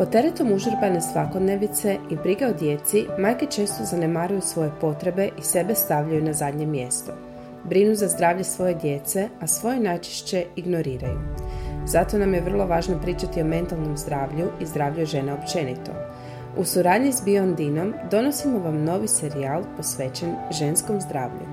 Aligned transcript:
Pod 0.00 0.10
teretom 0.10 0.52
užurbane 0.52 1.00
svakodnevice 1.00 1.96
i 2.10 2.16
briga 2.16 2.46
o 2.46 2.52
djeci, 2.52 3.06
majke 3.18 3.46
često 3.46 3.84
zanemaruju 3.84 4.40
svoje 4.40 4.70
potrebe 4.80 5.28
i 5.38 5.42
sebe 5.42 5.74
stavljaju 5.74 6.24
na 6.24 6.32
zadnje 6.32 6.66
mjesto. 6.66 7.12
Brinu 7.64 7.94
za 7.94 8.08
zdravlje 8.08 8.44
svoje 8.44 8.74
djece, 8.74 9.28
a 9.40 9.46
svoje 9.46 9.80
najčešće 9.80 10.44
ignoriraju. 10.56 11.18
Zato 11.86 12.18
nam 12.18 12.34
je 12.34 12.40
vrlo 12.40 12.66
važno 12.66 13.00
pričati 13.02 13.42
o 13.42 13.44
mentalnom 13.44 13.96
zdravlju 13.96 14.50
i 14.60 14.66
zdravlju 14.66 15.06
žene 15.06 15.32
općenito. 15.32 15.92
U 16.56 16.64
suradnji 16.64 17.12
s 17.12 17.24
Biondinom 17.24 17.94
donosimo 18.10 18.58
vam 18.58 18.84
novi 18.84 19.08
serijal 19.08 19.62
posvećen 19.76 20.34
ženskom 20.58 21.00
zdravlju. 21.00 21.46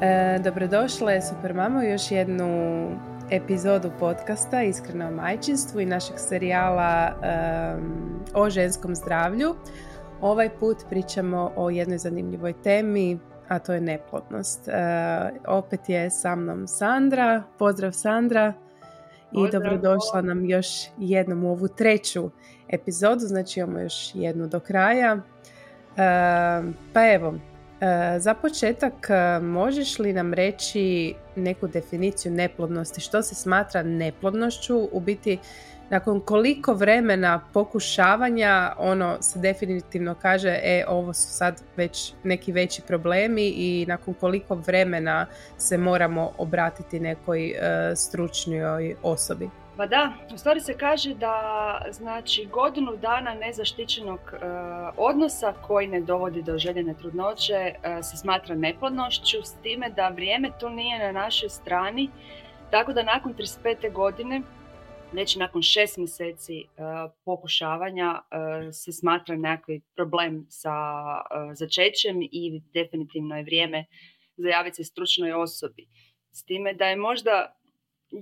E, 0.00 0.38
dobrodošle 0.44 1.22
Super 1.22 1.54
Mamo 1.54 1.82
još 1.82 2.10
jednu 2.10 2.88
epizodu 3.34 3.90
podcasta 4.00 4.62
Iskreno 4.62 5.08
o 5.08 5.10
majčinstvu 5.10 5.80
i 5.80 5.86
našeg 5.86 6.18
serijala 6.18 7.12
o 8.34 8.50
ženskom 8.50 8.94
zdravlju. 8.94 9.54
Ovaj 10.20 10.50
put 10.60 10.76
pričamo 10.90 11.52
o 11.56 11.70
jednoj 11.70 11.98
zanimljivoj 11.98 12.52
temi, 12.62 13.18
a 13.48 13.58
to 13.58 13.72
je 13.72 13.80
neplodnost. 13.80 14.68
Uh, 14.68 14.74
opet 15.58 15.88
je 15.88 16.10
sa 16.10 16.34
mnom 16.34 16.68
Sandra. 16.68 17.42
Pozdrav 17.58 17.92
Sandra. 17.92 18.52
I 19.32 19.50
dobrodošla 19.52 20.22
nam 20.22 20.44
još 20.44 20.66
jednom 20.98 21.44
u 21.44 21.50
ovu 21.50 21.68
treću 21.68 22.30
epizodu, 22.68 23.20
znači 23.20 23.60
imamo 23.60 23.80
još 23.80 24.10
jednu 24.14 24.46
do 24.46 24.60
kraja. 24.60 25.18
pa 26.92 27.12
evo, 27.14 27.34
za 28.18 28.34
početak, 28.34 29.10
e, 29.10 29.40
možeš 29.40 29.98
li 29.98 30.12
nam 30.12 30.34
reći 30.34 31.14
neku 31.36 31.66
definiciju 31.66 32.32
neplodnosti? 32.32 33.00
Što 33.00 33.22
se 33.22 33.34
smatra 33.34 33.82
neplodnošću? 33.82 34.88
U 34.92 35.00
biti, 35.00 35.38
nakon 35.90 36.20
koliko 36.20 36.74
vremena 36.74 37.40
pokušavanja 37.52 38.72
ono 38.78 39.22
se 39.22 39.38
definitivno 39.38 40.14
kaže 40.14 40.60
e 40.62 40.84
ovo 40.88 41.12
su 41.12 41.28
sad 41.28 41.62
već 41.76 42.12
neki 42.24 42.52
veći 42.52 42.82
problemi 42.82 43.48
i 43.48 43.84
nakon 43.88 44.14
koliko 44.14 44.54
vremena 44.54 45.26
se 45.58 45.78
moramo 45.78 46.32
obratiti 46.38 47.00
nekoj 47.00 47.50
e, 47.50 47.94
osobi? 49.02 49.63
Pa 49.76 49.86
da, 49.86 50.12
u 50.34 50.38
stvari 50.38 50.60
se 50.60 50.78
kaže 50.78 51.14
da 51.14 51.34
znači 51.90 52.48
godinu 52.52 52.96
dana 52.96 53.34
nezaštićenog 53.34 54.20
e, 54.20 54.36
odnosa 54.96 55.52
koji 55.52 55.86
ne 55.86 56.00
dovodi 56.00 56.42
do 56.42 56.58
željene 56.58 56.94
trudnoće 56.94 57.54
e, 57.54 57.74
se 58.02 58.16
smatra 58.16 58.54
neplodnošću 58.54 59.42
s 59.42 59.62
time 59.62 59.90
da 59.90 60.08
vrijeme 60.08 60.50
tu 60.60 60.70
nije 60.70 60.98
na 60.98 61.12
našoj 61.12 61.48
strani, 61.48 62.10
tako 62.70 62.92
da 62.92 63.02
nakon 63.02 63.34
35. 63.34 63.92
godine 63.92 64.42
već 65.12 65.36
nakon 65.36 65.62
šest 65.62 65.96
mjeseci 65.96 66.60
e, 66.60 66.64
pokušavanja 67.24 68.20
se 68.72 68.92
smatra 68.92 69.36
nekakvi 69.36 69.80
problem 69.96 70.46
sa 70.48 70.72
začećem 71.54 72.22
i 72.22 72.62
definitivno 72.74 73.36
je 73.36 73.42
vrijeme 73.42 73.84
zajaviti 74.36 74.76
se 74.76 74.84
stručnoj 74.84 75.32
osobi. 75.32 75.86
S 76.32 76.44
time 76.44 76.74
da 76.74 76.84
je 76.84 76.96
možda 76.96 77.54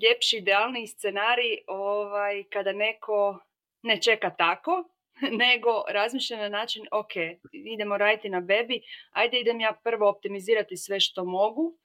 ljepši, 0.02 0.36
idealni 0.36 0.86
scenarij 0.86 1.58
ovaj, 1.66 2.44
kada 2.52 2.72
neko 2.72 3.38
ne 3.82 4.00
čeka 4.00 4.30
tako, 4.30 4.84
nego 5.44 5.70
razmišlja 5.88 6.36
na 6.36 6.48
način, 6.48 6.86
ok, 6.90 7.12
idemo 7.52 7.98
raditi 7.98 8.28
na 8.28 8.40
bebi, 8.40 8.80
ajde 9.10 9.40
idem 9.40 9.60
ja 9.60 9.72
prvo 9.84 10.08
optimizirati 10.08 10.76
sve 10.76 11.00
što 11.00 11.24
mogu, 11.24 11.78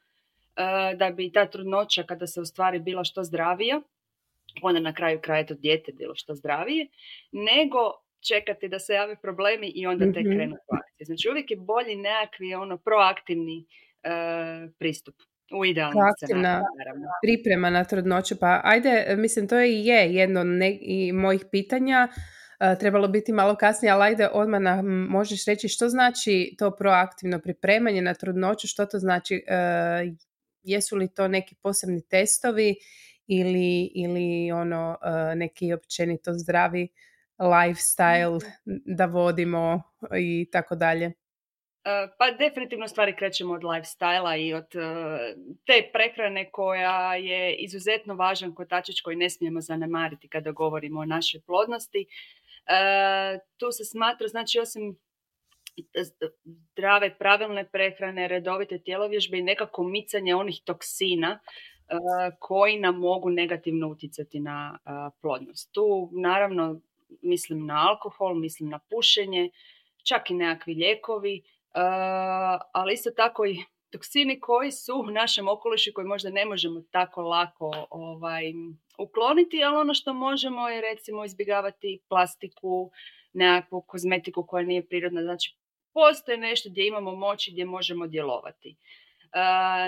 eh, 0.56 0.96
da 0.96 1.10
bi 1.10 1.32
ta 1.32 1.46
trudnoća 1.46 2.04
kada 2.04 2.28
se 2.28 2.42
u 2.42 2.46
stvari 2.46 2.80
bila 2.80 3.04
što 3.04 3.24
zdravija, 3.24 3.82
onda 4.62 4.80
na 4.80 4.94
kraju 4.94 5.20
kraja 5.22 5.46
to 5.46 5.54
dijete 5.54 5.92
bilo 5.92 6.16
što 6.16 6.36
zdravije, 6.36 6.88
nego 7.32 7.80
čekati 8.28 8.68
da 8.68 8.80
se 8.80 8.94
jave 8.94 9.16
problemi 9.22 9.72
i 9.76 9.88
onda 9.88 10.06
te 10.14 10.20
mm 10.20 10.24
krenu. 10.24 10.56
Znači 11.00 11.30
uvijek 11.30 11.52
je 11.52 11.58
bolji 11.58 11.96
nekakvi 11.96 12.56
ono 12.56 12.78
proaktivni 12.78 13.66
uh, 13.66 14.72
pristup. 14.80 15.16
U 15.52 15.66
idealnom 15.66 16.04
aktivna 16.04 16.64
priprema 17.24 17.70
na 17.70 17.84
trudnoću. 17.84 18.36
Pa 18.40 18.62
ajde, 18.64 19.16
mislim, 19.18 19.48
to 19.48 19.60
je 19.60 19.86
je 19.86 20.14
jedno 20.14 20.44
ne, 20.44 20.78
i 20.82 21.12
mojih 21.14 21.46
pitanja. 21.52 22.08
Uh, 22.12 22.80
trebalo 22.80 23.08
biti 23.08 23.34
malo 23.34 23.56
kasnije, 23.56 23.92
ali 23.92 24.04
ajde 24.04 24.30
odmah 24.34 24.62
na, 24.62 24.82
možeš 25.10 25.46
reći 25.46 25.68
što 25.68 25.90
znači 25.90 26.56
to 26.58 26.72
proaktivno 26.76 27.40
pripremanje 27.40 28.02
na 28.02 28.14
trudnoću, 28.14 28.68
što 28.68 28.86
to 28.86 29.00
znači, 29.00 29.44
uh, 29.48 30.16
jesu 30.64 30.96
li 30.96 31.14
to 31.14 31.28
neki 31.28 31.56
posebni 31.56 32.02
testovi 32.08 32.76
ili, 33.28 33.92
ili 33.96 34.52
ono 34.52 34.98
uh, 35.02 35.38
neki 35.38 35.74
općenito 35.74 36.34
zdravi 36.34 36.88
lifestyle 37.40 38.42
da 38.86 39.06
vodimo 39.06 39.82
i 40.20 40.50
tako 40.52 40.76
dalje. 40.76 41.12
E, 41.88 42.08
pa 42.18 42.32
definitivno 42.32 42.88
stvari 42.88 43.16
krećemo 43.16 43.54
od 43.54 43.62
lifestyle 43.62 44.48
i 44.48 44.54
od 44.54 44.76
e, 44.76 45.36
te 45.66 45.90
prehrane 45.94 46.52
koja 46.52 47.16
je 47.16 47.56
izuzetno 47.56 48.16
važan 48.16 48.56
kotačić 48.56 49.02
koji 49.02 49.16
ne 49.16 49.30
smijemo 49.30 49.62
zanemariti 49.62 50.28
kada 50.28 50.52
govorimo 50.52 51.00
o 51.00 51.06
našoj 51.06 51.42
plodnosti. 51.46 52.06
E, 52.66 53.40
tu 53.58 53.72
se 53.72 53.86
smatra, 53.86 54.28
znači 54.28 54.60
osim 54.60 54.98
zdrave, 56.72 57.18
pravilne 57.18 57.70
prehrane, 57.70 58.28
redovite 58.28 58.80
tjelovježbe 58.80 59.38
i 59.38 59.44
nekako 59.44 59.84
micanje 59.84 60.36
onih 60.36 60.62
toksina 60.66 61.40
koji 62.40 62.80
nam 62.80 62.96
mogu 62.96 63.30
negativno 63.30 63.88
utjecati 63.88 64.40
na 64.40 64.78
plodnost. 65.22 65.70
Tu 65.74 66.10
naravno 66.12 66.82
mislim 67.22 67.66
na 67.66 67.90
alkohol, 67.90 68.36
mislim 68.36 68.70
na 68.70 68.80
pušenje, 68.80 69.50
čak 70.04 70.30
i 70.30 70.34
nekakvi 70.34 70.74
lijekovi 70.74 71.44
ali 72.72 72.94
isto 72.94 73.10
tako 73.12 73.46
i 73.46 73.58
toksini 73.92 74.40
koji 74.40 74.72
su 74.72 74.94
u 75.08 75.12
našem 75.12 75.48
okolišu 75.48 75.92
koji 75.96 76.08
možda 76.08 76.30
ne 76.30 76.46
možemo 76.46 76.82
tako 76.92 77.22
lako 77.22 77.72
ovaj, 77.90 78.44
ukloniti, 79.00 79.64
ali 79.64 79.78
ono 79.78 79.94
što 79.94 80.14
možemo 80.14 80.70
je 80.70 80.82
recimo 80.82 81.26
izbjegavati 81.26 82.02
plastiku, 82.10 82.92
nekakvu 83.34 83.82
kozmetiku 83.82 84.46
koja 84.48 84.66
nije 84.66 84.88
prirodna. 84.88 85.22
Znači, 85.22 85.58
postoje 85.94 86.38
nešto 86.38 86.70
gdje 86.70 86.88
imamo 86.88 87.16
moć 87.16 87.48
i 87.48 87.52
gdje 87.52 87.66
možemo 87.66 88.08
djelovati. 88.08 88.78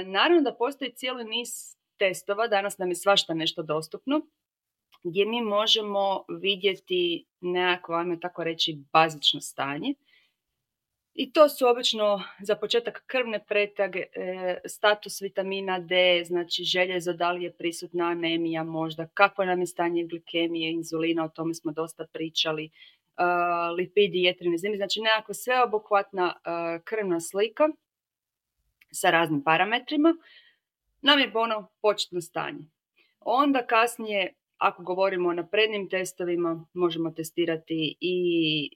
naravno 0.06 0.41
da 0.41 0.56
postoji 0.56 0.94
cijeli 0.95 1.23
niz 1.23 1.50
testova, 1.97 2.47
danas 2.47 2.77
nam 2.77 2.89
je 2.89 2.95
svašta 2.95 3.33
nešto 3.33 3.63
dostupno, 3.63 4.21
gdje 5.03 5.25
mi 5.25 5.41
možemo 5.41 6.25
vidjeti 6.41 7.25
nekako, 7.41 7.94
ajmo 7.94 8.16
tako 8.16 8.44
reći, 8.44 8.83
bazično 8.94 9.41
stanje. 9.41 9.94
I 11.22 11.31
to 11.31 11.50
su 11.50 11.68
obično 11.68 12.24
za 12.40 12.56
početak 12.56 13.03
krvne 13.07 13.46
pretage, 13.46 14.03
status 14.66 15.22
vitamina 15.22 15.80
D, 15.80 16.24
znači 16.25 16.63
željezo, 16.63 17.13
da 17.13 17.31
li 17.31 17.44
je 17.44 17.53
prisutna 17.53 18.06
anemija 18.06 18.63
možda, 18.63 19.07
kako 19.13 19.46
nam 19.46 19.59
je 19.59 19.68
stanje 19.68 20.06
glikemije, 20.06 20.72
inzulina, 20.72 21.25
o 21.25 21.30
tome 21.30 21.53
smo 21.53 21.72
dosta 21.72 22.06
pričali, 22.13 22.69
lipidi, 23.78 24.24
jetrine 24.24 24.57
zimi, 24.57 24.78
znači 24.78 25.02
nekako 25.02 25.34
sveobuhvatna 25.34 26.34
krvna 26.84 27.19
slika 27.19 27.69
sa 28.91 29.09
raznim 29.09 29.44
parametrima 29.44 30.16
nam 31.01 31.19
je 31.19 31.31
ono 31.36 31.69
početno 31.81 32.22
stanje. 32.22 32.66
Onda 33.19 33.66
kasnije, 33.68 34.34
ako 34.57 34.84
govorimo 34.84 35.30
o 35.30 35.34
naprednim 35.34 35.90
testovima, 35.90 36.66
možemo 36.74 37.12
testirati 37.12 37.97
i 38.00 38.69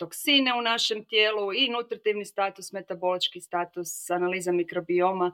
toksine 0.00 0.54
u 0.58 0.62
našem 0.62 1.04
tijelu 1.04 1.52
i 1.54 1.68
nutritivni 1.68 2.24
status, 2.24 2.72
metabolički 2.72 3.40
status, 3.40 4.10
analiza 4.10 4.52
mikrobioma. 4.52 5.32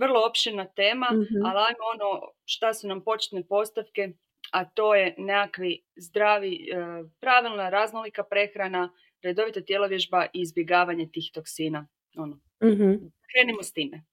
vrlo 0.00 0.26
opširna 0.28 0.64
tema, 0.64 1.08
mm 1.12 1.46
ali 1.46 1.58
ajmo 1.68 1.84
ono 1.94 2.32
šta 2.44 2.74
su 2.74 2.88
nam 2.88 3.04
početne 3.04 3.42
postavke, 3.48 4.12
a 4.52 4.64
to 4.64 4.94
je 4.94 5.14
nekakvi 5.18 5.82
zdravi, 5.96 6.54
e, 6.54 6.76
pravilna, 7.20 7.68
raznolika 7.68 8.22
prehrana, 8.22 8.92
redovita 9.22 9.60
tjelovježba 9.60 10.24
i 10.32 10.40
izbjegavanje 10.40 11.08
tih 11.12 11.30
toksina. 11.34 11.86
Ono. 12.16 12.34
mm 12.64 13.10
Krenimo 13.30 13.62
s 13.62 13.72
time. 13.72 14.04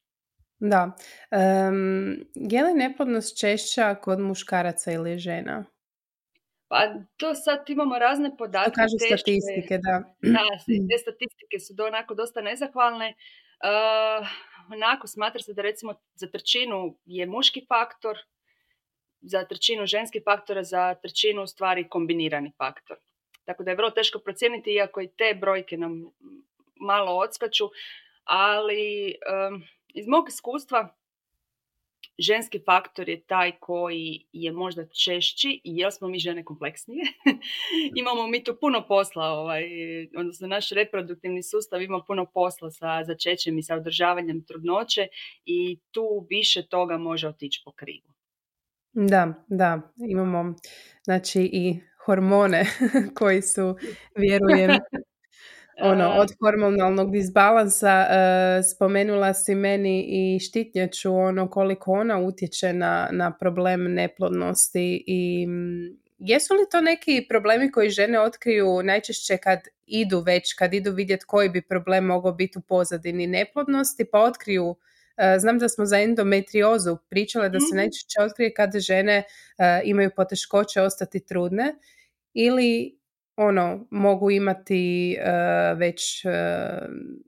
Da. 0.60 0.96
Um, 1.32 2.26
je 2.36 2.64
li 2.64 2.74
neplodnost 2.74 3.40
češća 3.40 3.96
kod 3.96 4.20
muškaraca 4.20 4.92
ili 4.92 5.18
žena? 5.18 5.66
Pa 6.72 6.88
to 7.18 7.36
sad 7.36 7.70
imamo 7.70 8.00
razne 8.00 8.38
podatke. 8.38 8.72
kažu 8.76 8.98
statistike, 9.06 9.78
da. 9.78 9.96
Da, 10.22 10.44
te 10.90 10.98
statistike 11.02 11.60
su 11.60 11.74
do, 11.74 11.86
onako 11.86 12.16
dosta 12.16 12.42
nezahvalne. 12.42 13.14
Uh, 13.64 14.28
onako 14.74 15.08
smatra 15.08 15.42
se 15.42 15.54
da 15.54 15.62
recimo 15.62 15.94
za 16.16 16.28
trećinu 16.28 16.98
je 17.06 17.26
muški 17.26 17.66
faktor, 17.68 18.18
za 19.22 19.46
trećinu 19.46 19.86
ženski 19.86 20.22
faktor, 20.24 20.58
a 20.58 20.64
za 20.64 20.96
trećinu 20.96 21.44
u 21.44 21.48
stvari 21.48 21.90
kombinirani 21.90 22.52
faktor. 22.58 22.98
Tako 23.46 23.64
da 23.64 23.72
je 23.72 23.78
vrlo 23.78 23.90
teško 23.90 24.20
procijeniti, 24.20 24.72
iako 24.72 25.02
i 25.02 25.12
te 25.18 25.38
brojke 25.42 25.78
nam 25.78 25.92
malo 26.76 27.18
odskaču, 27.18 27.70
ali 28.24 29.16
um, 29.52 29.64
iz 29.88 30.08
mog 30.08 30.30
iskustva 30.30 30.96
ženski 32.20 32.60
faktor 32.66 33.10
je 33.10 33.22
taj 33.22 33.52
koji 33.60 34.28
je 34.32 34.52
možda 34.52 34.86
češći 34.88 35.62
i 35.64 35.78
jel 35.78 35.92
smo 35.92 36.08
mi 36.08 36.20
žene 36.20 36.44
kompleksnije. 36.44 37.04
Imamo 38.02 38.28
mi 38.28 38.44
tu 38.44 38.58
puno 38.62 38.86
posla, 38.88 39.24
ovaj, 39.24 39.64
odnosno 40.18 40.48
naš 40.48 40.70
reproduktivni 40.70 41.44
sustav 41.44 41.82
ima 41.82 42.04
puno 42.08 42.26
posla 42.34 42.72
sa 42.72 43.04
začećem 43.04 43.58
i 43.58 43.64
sa 43.64 43.76
održavanjem 43.76 44.44
trudnoće 44.48 45.08
i 45.46 45.80
tu 45.92 46.28
više 46.30 46.68
toga 46.68 46.98
može 46.98 47.28
otići 47.28 47.62
po 47.66 47.72
krivu. 47.72 48.12
Da, 48.94 49.46
da, 49.48 49.94
imamo 50.10 50.56
znači 51.04 51.50
i 51.54 51.80
hormone 52.06 52.66
koji 53.18 53.42
su, 53.42 53.76
vjerujem, 54.16 54.72
ono, 55.82 56.10
od 56.10 56.30
hormonalnog 56.40 57.12
disbalansa 57.12 58.06
uh, 58.10 58.66
spomenula 58.76 59.34
si 59.34 59.56
meni 59.56 60.06
i 60.08 60.40
štitnjaču 60.40 61.16
ono 61.16 61.50
koliko 61.50 61.92
ona 61.92 62.20
utječe 62.20 62.74
na, 62.74 63.10
na 63.12 63.38
problem 63.40 63.94
neplodnosti 63.94 65.04
i 65.08 65.48
jesu 66.18 66.54
li 66.54 66.70
to 66.72 66.82
neki 66.82 67.26
problemi 67.30 67.72
koji 67.72 67.90
žene 67.90 68.20
otkriju 68.20 68.84
najčešće 68.84 69.38
kad 69.38 69.60
idu 69.86 70.20
već, 70.20 70.54
kad 70.54 70.74
idu 70.74 70.92
vidjeti 70.92 71.26
koji 71.28 71.50
bi 71.50 71.62
problem 71.62 72.06
mogao 72.06 72.32
biti 72.32 72.58
u 72.58 72.62
pozadini 72.62 73.28
neplodnosti, 73.28 74.06
pa 74.12 74.20
otkriju 74.20 74.76
Znam 75.40 75.60
da 75.60 75.70
smo 75.70 75.86
za 75.86 76.00
endometriozu 76.00 76.98
pričale 77.10 77.50
da 77.50 77.60
se 77.60 77.66
mhm. 77.72 77.76
najčešće 77.76 78.22
otkrije 78.22 78.54
kad 78.54 78.72
žene 78.80 79.24
imaju 79.84 80.10
poteškoće 80.16 80.82
ostati 80.82 81.26
trudne 81.26 81.76
ili 82.34 83.00
ono 83.36 83.88
mogu 83.92 84.32
imati 84.32 85.18
uh, 85.20 85.80
već 85.80 86.26
uh, 86.26 86.32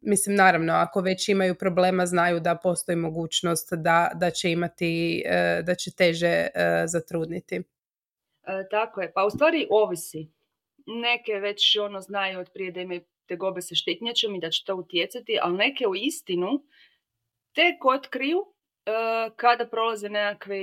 mislim 0.01 0.35
naravno 0.35 0.73
ako 0.73 1.01
već 1.01 1.29
imaju 1.29 1.55
problema 1.55 2.05
znaju 2.05 2.39
da 2.39 2.55
postoji 2.63 2.95
mogućnost 2.95 3.73
da, 3.73 4.11
da 4.15 4.29
će 4.29 4.51
imati 4.51 5.23
uh, 5.25 5.65
da 5.65 5.75
će 5.75 5.91
teže 5.91 6.47
zatrudniti. 6.85 7.61
Tako 8.71 9.01
je. 9.01 9.11
Pa 9.13 9.25
u 9.25 9.29
stvari 9.29 9.67
ovisi. 9.69 10.31
Neke 10.85 11.33
već 11.33 11.77
ono 11.77 12.01
znaju 12.01 12.39
od 12.39 12.49
prije 12.53 12.71
da 12.71 12.81
imaju 12.81 13.01
tegobe 13.27 13.61
sa 13.61 13.75
štitnjačom 13.75 14.35
i 14.35 14.39
da 14.39 14.49
će 14.49 14.63
to 14.65 14.75
utjecati 14.75 15.37
ali 15.41 15.57
neke 15.57 15.87
u 15.87 15.95
istinu 15.95 16.47
tek 17.53 17.85
otkriju 17.85 18.45
kada 19.35 19.67
prolaze 19.67 20.09
nekakve 20.09 20.57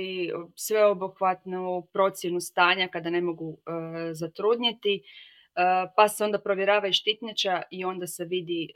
sveobuhvatnu 0.55 1.87
procjenu 1.93 2.39
stanja 2.39 2.87
kada 2.87 3.09
ne 3.09 3.21
mogu 3.21 3.57
zatrudnjeti 4.11 5.03
pa 5.95 6.07
se 6.07 6.23
onda 6.23 6.39
provjerava 6.39 6.87
i 6.87 6.93
štitnjača 6.93 7.61
i 7.71 7.85
onda 7.85 8.07
se 8.07 8.25
vidi 8.25 8.69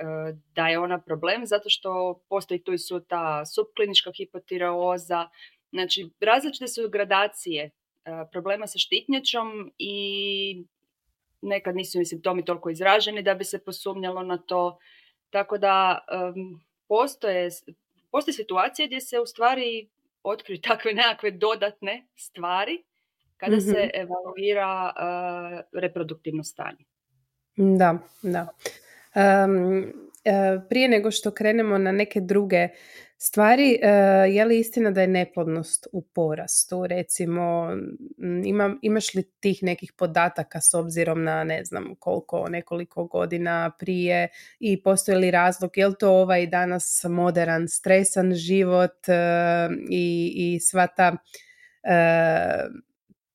da 0.55 0.67
je 0.67 0.79
ona 0.79 1.01
problem 1.01 1.45
zato 1.45 1.69
što 1.69 2.21
postoji 2.29 2.63
tu 2.63 2.73
i 2.73 2.77
su 2.77 2.99
ta 2.99 3.45
subklinička 3.45 4.11
hipotireoza. 4.17 5.29
Znači, 5.71 6.09
različite 6.19 6.67
su 6.67 6.89
gradacije 6.89 7.71
problema 8.31 8.67
sa 8.67 8.77
štitnjačom 8.77 9.73
i 9.77 10.63
nekad 11.41 11.75
nisu 11.75 11.99
mi 11.99 12.05
simptomi 12.05 12.45
toliko 12.45 12.69
izraženi 12.69 13.23
da 13.23 13.33
bi 13.33 13.43
se 13.43 13.63
posumnjalo 13.63 14.23
na 14.23 14.37
to. 14.37 14.79
Tako 15.29 15.57
da 15.57 15.99
postoje, 16.87 17.49
postoje 18.11 18.33
situacije 18.33 18.87
gdje 18.87 19.01
se 19.01 19.19
u 19.19 19.25
stvari 19.25 19.89
otkriju 20.23 20.61
takve 20.69 20.93
nekakve 20.93 21.31
dodatne 21.31 22.07
stvari 22.15 22.83
kada 23.37 23.59
se 23.59 23.71
mhm. 23.71 23.89
evaluira 23.93 24.93
uh, 24.95 25.79
reproduktivno 25.81 26.43
stanje. 26.43 26.85
Da, 27.55 27.97
da. 28.21 28.47
Um, 29.45 29.93
prije 30.69 30.87
nego 30.87 31.11
što 31.11 31.31
krenemo 31.31 31.77
na 31.77 31.91
neke 31.91 32.21
druge 32.21 32.67
stvari, 33.17 33.79
uh, 33.81 34.35
je 34.35 34.45
li 34.45 34.59
istina 34.59 34.91
da 34.91 35.01
je 35.01 35.07
neplodnost 35.07 35.87
u 35.91 36.01
porastu? 36.01 36.87
Recimo, 36.87 37.71
ima, 38.45 38.75
imaš 38.81 39.13
li 39.13 39.23
tih 39.39 39.63
nekih 39.63 39.93
podataka 39.97 40.61
s 40.61 40.73
obzirom 40.73 41.23
na 41.23 41.43
ne 41.43 41.63
znam 41.63 41.95
koliko, 41.99 42.47
nekoliko 42.49 43.05
godina 43.05 43.71
prije 43.79 44.27
i 44.59 44.83
postoji 44.83 45.17
li 45.17 45.31
razlog, 45.31 45.77
je 45.77 45.87
li 45.87 45.95
to 45.99 46.11
ovaj 46.11 46.47
danas 46.47 47.05
moderan, 47.09 47.67
stresan 47.67 48.33
život 48.33 49.07
i, 49.89 50.33
i 50.35 50.59
sva 50.59 50.87
ta 50.87 51.17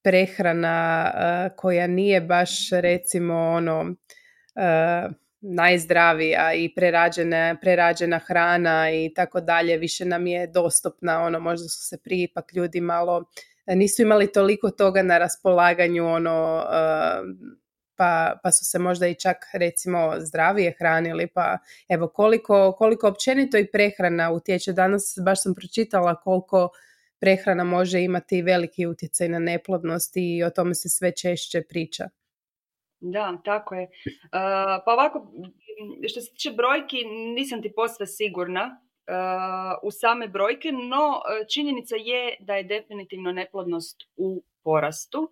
prehrana 0.02 1.50
koja 1.56 1.86
nije 1.86 2.20
baš 2.20 2.70
recimo 2.70 3.34
ono 3.34 3.94
najzdravija 5.40 6.54
i 6.54 6.74
prerađena, 6.74 7.56
prerađena 7.60 8.18
hrana 8.18 8.90
i 8.90 9.12
tako 9.14 9.40
dalje 9.40 9.76
više 9.76 10.04
nam 10.04 10.26
je 10.26 10.46
dostupna 10.46 11.22
ono 11.22 11.40
možda 11.40 11.68
su 11.68 11.88
se 11.88 11.98
prije 12.04 12.24
ipak 12.24 12.52
ljudi 12.52 12.80
malo 12.80 13.24
nisu 13.66 14.02
imali 14.02 14.32
toliko 14.32 14.70
toga 14.70 15.02
na 15.02 15.18
raspolaganju 15.18 16.06
ono 16.06 16.64
pa, 17.96 18.40
pa 18.42 18.52
su 18.52 18.64
se 18.64 18.78
možda 18.78 19.06
i 19.06 19.14
čak 19.14 19.36
recimo 19.52 20.14
zdravije 20.18 20.74
hranili 20.78 21.26
pa 21.26 21.58
evo 21.88 22.08
koliko, 22.08 22.72
koliko 22.72 23.08
općenito 23.08 23.58
i 23.58 23.70
prehrana 23.70 24.30
utječe. 24.30 24.72
Danas 24.72 25.18
baš 25.24 25.42
sam 25.42 25.54
pročitala 25.54 26.20
koliko 26.20 26.68
prehrana 27.20 27.64
može 27.64 28.00
imati 28.00 28.42
veliki 28.42 28.86
utjecaj 28.86 29.28
na 29.28 29.38
neplodnost 29.38 30.12
i 30.16 30.42
o 30.46 30.50
tome 30.50 30.74
se 30.74 30.88
sve 30.88 31.12
češće 31.16 31.62
priča. 31.68 32.08
Da, 33.00 33.38
tako 33.44 33.74
je. 33.74 33.88
pa 34.84 34.92
ovako, 34.92 35.32
što 36.10 36.20
se 36.20 36.30
tiče 36.30 36.50
brojki, 36.50 36.96
nisam 37.34 37.62
ti 37.62 37.72
posve 37.76 38.06
sigurna 38.06 38.80
u 39.82 39.90
same 39.90 40.28
brojke, 40.28 40.72
no 40.72 41.20
činjenica 41.54 41.94
je 41.96 42.36
da 42.40 42.54
je 42.54 42.64
definitivno 42.64 43.32
neplodnost 43.32 43.96
u 44.16 44.42
porastu. 44.62 45.30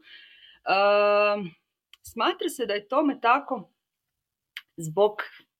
smatra 2.02 2.49
se 2.49 2.67
da 2.67 2.75
je 2.75 2.88
tome 2.88 3.20
tako 3.20 3.70
zbog 4.76 5.12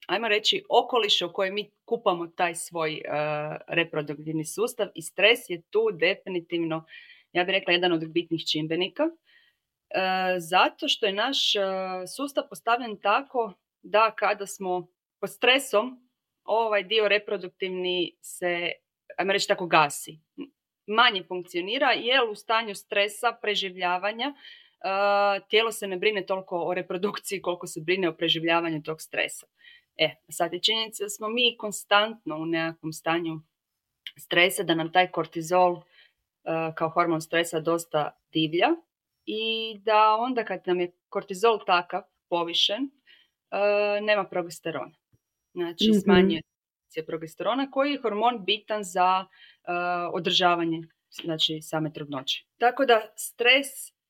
ajmo 0.08 0.28
reći, 0.28 0.64
okoliš 0.69 1.22
u 1.22 1.32
kojem 1.32 1.55
mi 1.55 1.70
kupamo 1.84 2.26
taj 2.26 2.55
svoj 2.55 2.93
uh, 2.93 3.56
reproduktivni 3.69 4.44
sustav 4.44 4.88
i 4.94 5.02
stres 5.02 5.38
je 5.49 5.62
tu 5.70 5.81
definitivno, 5.93 6.84
ja 7.32 7.44
bih 7.44 7.52
rekla, 7.52 7.72
jedan 7.72 7.93
od 7.93 8.12
bitnih 8.12 8.43
čimbenika. 8.52 9.05
Uh, 9.05 9.10
zato 10.38 10.88
što 10.88 11.06
je 11.06 11.12
naš 11.12 11.55
uh, 11.55 11.62
sustav 12.16 12.44
postavljen 12.49 13.00
tako 13.00 13.52
da 13.82 14.14
kada 14.19 14.46
smo 14.46 14.87
pod 15.20 15.31
stresom, 15.31 16.08
ovaj 16.44 16.82
dio 16.82 17.09
reproduktivni 17.09 18.16
se, 18.21 18.73
ajmo 19.18 19.33
reći 19.33 19.49
tako, 19.49 19.66
gasi. 19.66 20.18
Manje 20.87 21.23
funkcionira 21.28 21.90
jer 21.92 22.21
u 22.30 22.35
stanju 22.35 22.75
stresa, 22.75 23.38
preživljavanja, 23.42 24.35
tijelo 25.49 25.73
se 25.73 25.87
ne 25.87 25.97
brine 25.97 26.26
toliko 26.26 26.59
o 26.59 26.75
reprodukciji 26.75 27.42
koliko 27.42 27.66
se 27.66 27.80
brine 27.80 28.09
o 28.09 28.16
preživljavanju 28.16 28.83
tog 28.83 29.00
stresa. 29.00 29.47
E, 29.99 30.14
sad 30.28 30.52
je 30.52 30.62
činjenica 30.62 31.05
da 31.05 31.09
smo 31.09 31.28
mi 31.28 31.57
konstantno 31.59 32.37
u 32.37 32.47
nekakvom 32.47 32.93
stanju 32.93 33.40
stresa, 34.17 34.62
da 34.62 34.75
nam 34.75 34.93
taj 34.93 35.11
kortizol 35.11 35.73
uh, 35.73 36.75
kao 36.75 36.88
hormon 36.88 37.21
stresa 37.21 37.61
dosta 37.61 38.11
divlja 38.33 38.69
i 39.26 39.75
da 39.85 40.17
onda 40.21 40.45
kad 40.45 40.61
nam 40.67 40.81
je 40.81 40.93
kortizol 41.09 41.59
takav, 41.67 42.02
povišen, 42.28 42.83
uh, 42.83 44.07
nema 44.07 44.25
progesterona. 44.25 44.95
Znači 45.52 45.85
mm-hmm. 45.90 46.00
smanjuje 46.00 46.43
se 46.88 47.07
progesterona 47.07 47.71
koji 47.71 47.93
je 47.93 48.00
hormon 48.00 48.45
bitan 48.45 48.85
za 48.85 49.26
uh, 49.26 49.75
održavanje 50.12 50.83
znači, 51.11 51.61
same 51.62 51.93
trudnoće. 51.93 52.45
Tako 52.59 52.85
da 52.85 53.12
stres 53.17 53.67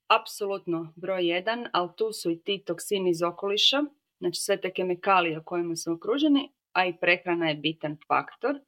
apsolutno 0.07 0.93
broj 0.97 1.29
jedan, 1.29 1.67
ali 1.73 1.91
tu 1.97 2.13
su 2.13 2.31
i 2.31 2.43
ti 2.43 2.63
toksini 2.67 3.11
iz 3.11 3.23
okoliša 3.23 3.83
znači 4.19 4.41
sve 4.41 4.61
te 4.61 4.73
kemikalije 4.73 5.43
kojima 5.45 5.77
smo 5.77 5.95
okruženi, 5.95 6.53
a 6.73 6.87
i 6.87 6.97
prehrana 7.01 7.49
je 7.49 7.55
bitan 7.55 7.97
faktor. 8.09 8.61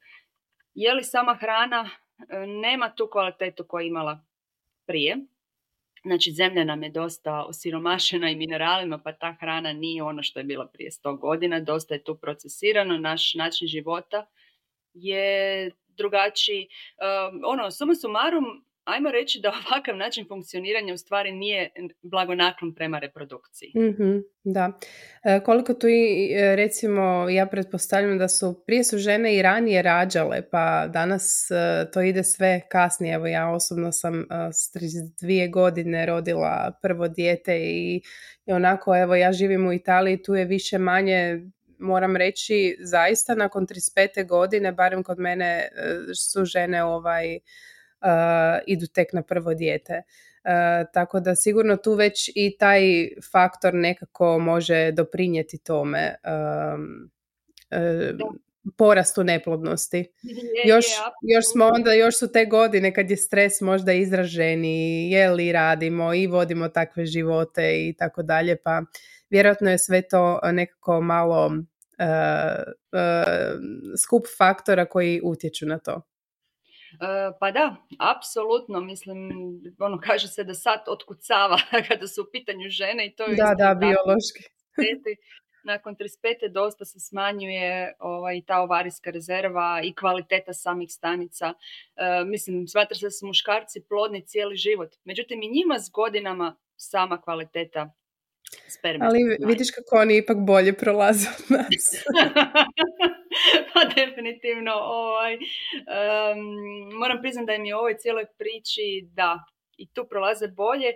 Je 0.73 0.93
li 0.93 1.03
sama 1.03 1.35
hrana 1.35 1.89
e, 2.29 2.47
nema 2.47 2.95
tu 2.95 3.07
kvalitetu 3.11 3.65
koju 3.67 3.81
je 3.81 3.87
imala 3.87 4.25
prije, 4.85 5.17
Znači, 6.03 6.31
zemlja 6.31 6.63
nam 6.63 6.83
je 6.83 6.89
dosta 6.89 7.43
osiromašena 7.43 8.29
i 8.29 8.35
mineralima, 8.35 8.97
pa 8.97 9.13
ta 9.13 9.35
hrana 9.39 9.73
nije 9.73 10.03
ono 10.03 10.23
što 10.23 10.39
je 10.39 10.43
bila 10.43 10.67
prije 10.67 10.91
100 10.91 11.19
godina. 11.19 11.59
Dosta 11.59 11.93
je 11.93 12.03
tu 12.03 12.17
procesirano. 12.17 12.97
Naš 12.97 13.33
način 13.33 13.67
života 13.67 14.25
je 14.93 15.71
drugačiji. 15.87 16.67
Um, 17.31 17.41
ono, 17.45 17.71
suma 17.71 17.95
sumarum, 17.95 18.65
ajmo 18.83 19.11
reći 19.11 19.39
da 19.43 19.49
ovakav 19.71 19.97
način 19.97 20.27
funkcioniranja 20.27 20.93
u 20.93 20.97
stvari 20.97 21.31
nije 21.31 21.69
blagonaklon 22.01 22.75
prema 22.75 22.99
reprodukciji. 22.99 23.71
mm 23.75 24.23
da. 24.43 24.79
E, 25.23 25.39
koliko 25.39 25.73
tu 25.73 25.87
i 25.87 26.33
e, 26.33 26.55
recimo 26.55 27.29
ja 27.29 27.45
pretpostavljam 27.45 28.17
da 28.17 28.27
su 28.27 28.63
prije 28.65 28.83
su 28.83 28.97
žene 28.97 29.35
i 29.35 29.41
ranije 29.41 29.81
rađale 29.81 30.49
pa 30.51 30.87
danas 30.87 31.51
e, 31.51 31.91
to 31.91 32.01
ide 32.01 32.23
sve 32.23 32.61
kasnije. 32.69 33.13
Evo 33.13 33.27
ja 33.27 33.49
osobno 33.49 33.91
sam 33.91 34.25
s 34.53 34.75
32 34.75 35.51
godine 35.51 36.05
rodila 36.05 36.79
prvo 36.81 37.07
dijete 37.07 37.59
i, 37.59 38.01
i 38.45 38.51
onako 38.51 38.97
evo 38.97 39.15
ja 39.15 39.31
živim 39.31 39.67
u 39.67 39.73
Italiji 39.73 40.23
tu 40.23 40.35
je 40.35 40.45
više 40.45 40.77
manje 40.77 41.41
moram 41.79 42.15
reći 42.15 42.77
zaista 42.79 43.35
nakon 43.35 43.67
35. 43.67 44.27
godine 44.27 44.71
barem 44.71 45.03
kod 45.03 45.19
mene 45.19 45.69
su 46.15 46.45
žene 46.45 46.83
ovaj 46.83 47.39
idu 48.67 48.87
tek 48.87 49.13
na 49.13 49.21
prvo 49.21 49.53
dijete. 49.53 50.01
tako 50.93 51.19
da 51.19 51.35
sigurno 51.35 51.77
tu 51.77 51.93
već 51.93 52.29
i 52.35 52.57
taj 52.59 52.81
faktor 53.31 53.73
nekako 53.73 54.39
može 54.39 54.91
doprinijeti 54.91 55.57
tome 55.57 56.15
porastu 58.77 59.23
neplodnosti. 59.23 60.11
još, 60.65 60.85
još 61.21 61.45
smo 61.51 61.65
onda, 61.65 61.93
još 61.93 62.19
su 62.19 62.31
te 62.31 62.45
godine 62.45 62.93
kad 62.93 63.09
je 63.09 63.17
stres 63.17 63.61
možda 63.61 63.93
izraženi, 63.93 65.11
je 65.11 65.29
li 65.29 65.51
radimo 65.51 66.13
i 66.13 66.27
vodimo 66.27 66.69
takve 66.69 67.05
živote 67.05 67.87
i 67.87 67.93
tako 67.97 68.23
dalje, 68.23 68.57
pa 68.63 68.81
vjerojatno 69.29 69.71
je 69.71 69.77
sve 69.77 70.01
to 70.01 70.39
nekako 70.51 71.01
malo 71.01 71.45
uh, 71.45 71.53
uh, 72.91 73.59
skup 74.05 74.23
faktora 74.37 74.85
koji 74.85 75.21
utječu 75.23 75.65
na 75.65 75.79
to. 75.79 76.01
Uh, 76.93 77.37
pa 77.39 77.51
da, 77.51 77.75
apsolutno, 77.99 78.81
mislim, 78.81 79.29
ono 79.79 79.99
kaže 79.99 80.27
se 80.27 80.43
da 80.43 80.53
sad 80.53 80.79
otkucava 80.87 81.57
kada 81.89 82.07
su 82.07 82.21
u 82.21 82.25
pitanju 82.31 82.69
žene 82.69 83.07
i 83.07 83.15
to 83.15 83.23
je... 83.23 83.35
Da, 83.35 83.55
da, 83.57 83.75
biološki 83.75 84.43
nakon 85.63 85.95
35. 85.95 86.51
dosta 86.51 86.85
se 86.85 86.99
smanjuje 86.99 87.93
ovaj, 87.99 88.41
ta 88.47 88.61
ovarijska 88.61 89.11
rezerva 89.11 89.81
i 89.83 89.95
kvaliteta 89.95 90.53
samih 90.53 90.91
stanica. 90.91 91.53
E, 91.95 92.23
mislim, 92.25 92.67
smatra 92.67 92.95
se 92.95 93.05
da 93.05 93.11
su 93.11 93.27
muškarci 93.27 93.83
plodni 93.89 94.25
cijeli 94.25 94.55
život. 94.55 94.95
Međutim, 95.03 95.43
i 95.43 95.51
njima 95.51 95.79
s 95.79 95.89
godinama 95.89 96.55
sama 96.75 97.21
kvaliteta 97.21 97.93
sperme. 98.67 99.05
Ali 99.05 99.37
vidiš 99.47 99.71
kako 99.71 99.95
oni 99.95 100.17
ipak 100.17 100.37
bolje 100.37 100.73
prolaze 100.73 101.27
od 101.29 101.51
nas. 101.57 101.95
pa 103.73 103.79
definitivno. 103.95 104.71
Ovaj, 104.75 105.37
moram 106.99 107.21
priznati 107.21 107.45
da 107.45 107.53
je 107.53 107.75
u 107.75 107.77
ovoj 107.77 107.97
cijeloj 107.97 108.25
priči 108.37 109.07
da 109.13 109.39
i 109.77 109.87
tu 109.93 110.07
prolaze 110.09 110.47
bolje 110.47 110.91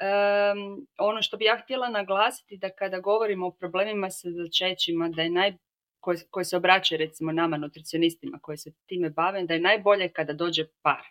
um, 0.00 0.86
ono 0.98 1.22
što 1.22 1.36
bi 1.36 1.44
ja 1.44 1.60
htjela 1.64 1.88
naglasiti 1.88 2.56
da 2.56 2.70
kada 2.70 3.00
govorimo 3.00 3.46
o 3.46 3.52
problemima 3.52 4.10
sa 4.10 4.28
začećima, 4.30 5.08
da 5.08 5.22
je 5.22 5.30
naj, 5.30 5.52
koji, 6.00 6.18
koji 6.30 6.44
se 6.44 6.56
obraćaju 6.56 6.98
recimo 6.98 7.32
nama 7.32 7.56
nutricionistima 7.56 8.38
koji 8.42 8.58
se 8.58 8.72
time 8.86 9.10
bave, 9.10 9.42
da 9.42 9.54
je 9.54 9.60
najbolje 9.60 10.08
kada 10.08 10.32
dođe 10.32 10.64
par. 10.82 11.04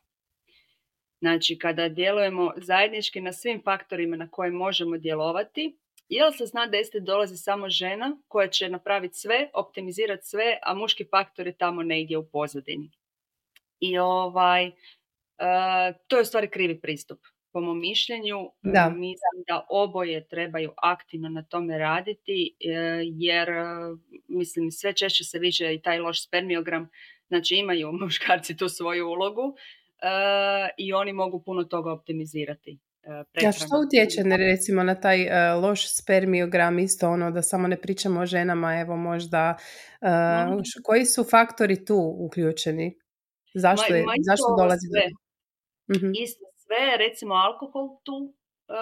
Znači 1.20 1.58
kada 1.58 1.90
djelujemo 1.90 2.54
zajednički 2.58 3.22
na 3.22 3.34
svim 3.34 3.62
faktorima 3.64 4.16
na 4.18 4.30
koje 4.32 4.52
možemo 4.52 4.98
djelovati, 4.98 5.78
jel 6.10 6.32
se 6.32 6.46
zna 6.46 6.66
da 6.66 6.78
jeste 6.78 7.00
dolazi 7.00 7.38
samo 7.38 7.70
žena 7.70 8.18
koja 8.28 8.48
će 8.48 8.70
napraviti 8.70 9.18
sve, 9.18 9.50
optimizirati 9.54 10.26
sve, 10.26 10.60
a 10.64 10.74
muški 10.74 11.06
faktor 11.12 11.48
je 11.48 11.58
tamo 11.58 11.84
negdje 11.84 12.18
u 12.18 12.30
pozadini. 12.30 12.92
I 13.80 13.98
ovaj, 13.98 14.68
uh, 14.68 15.96
to 16.08 16.16
je 16.18 16.22
u 16.22 16.26
stvari 16.26 16.50
krivi 16.50 16.82
pristup 16.82 17.20
po 17.54 17.62
mom 17.62 17.80
mišljenju. 17.80 18.52
Da. 18.62 18.90
Mislim 18.90 19.44
da 19.48 19.66
oboje 19.70 20.28
trebaju 20.28 20.72
aktivno 20.78 21.30
na 21.30 21.44
tome 21.44 21.78
raditi 21.78 22.56
e, 22.60 22.72
jer 23.04 23.50
mislim 24.28 24.72
sve 24.72 24.94
češće 24.94 25.24
se 25.24 25.40
viđe 25.40 25.74
i 25.74 25.82
taj 25.82 26.00
loš 26.00 26.28
spermiogram, 26.28 26.90
znači 27.28 27.56
imaju 27.56 27.92
muškarci 28.02 28.58
tu 28.58 28.70
svoju 28.70 29.08
ulogu 29.08 29.56
e, 30.02 30.70
i 30.78 30.94
oni 30.94 31.14
mogu 31.14 31.44
puno 31.44 31.64
toga 31.64 31.92
optimizirati. 31.92 32.80
Ja 33.42 33.52
što 33.52 33.66
utječe 33.86 34.24
recimo 34.38 34.84
na 34.84 34.96
taj 34.96 35.28
loš 35.56 35.98
spermiogram 35.98 36.80
isto 36.80 37.10
ono 37.10 37.32
da 37.32 37.42
samo 37.42 37.68
ne 37.68 37.82
pričamo 37.82 38.22
o 38.22 38.26
ženama 38.26 38.80
evo 38.80 38.96
možda 38.96 39.58
koji 40.84 41.06
su 41.06 41.24
faktori 41.24 41.86
tu 41.86 42.16
uključeni? 42.20 42.98
Zašto, 43.54 43.94
je, 43.94 44.06
zašto 44.30 44.56
dolazi 44.58 44.88
do 44.94 45.00
mm 45.94 46.12
Isto 46.24 46.46
sve, 46.56 46.98
recimo 46.98 47.34
alkohol 47.36 47.88
tu 48.04 48.34
e, 48.34 48.74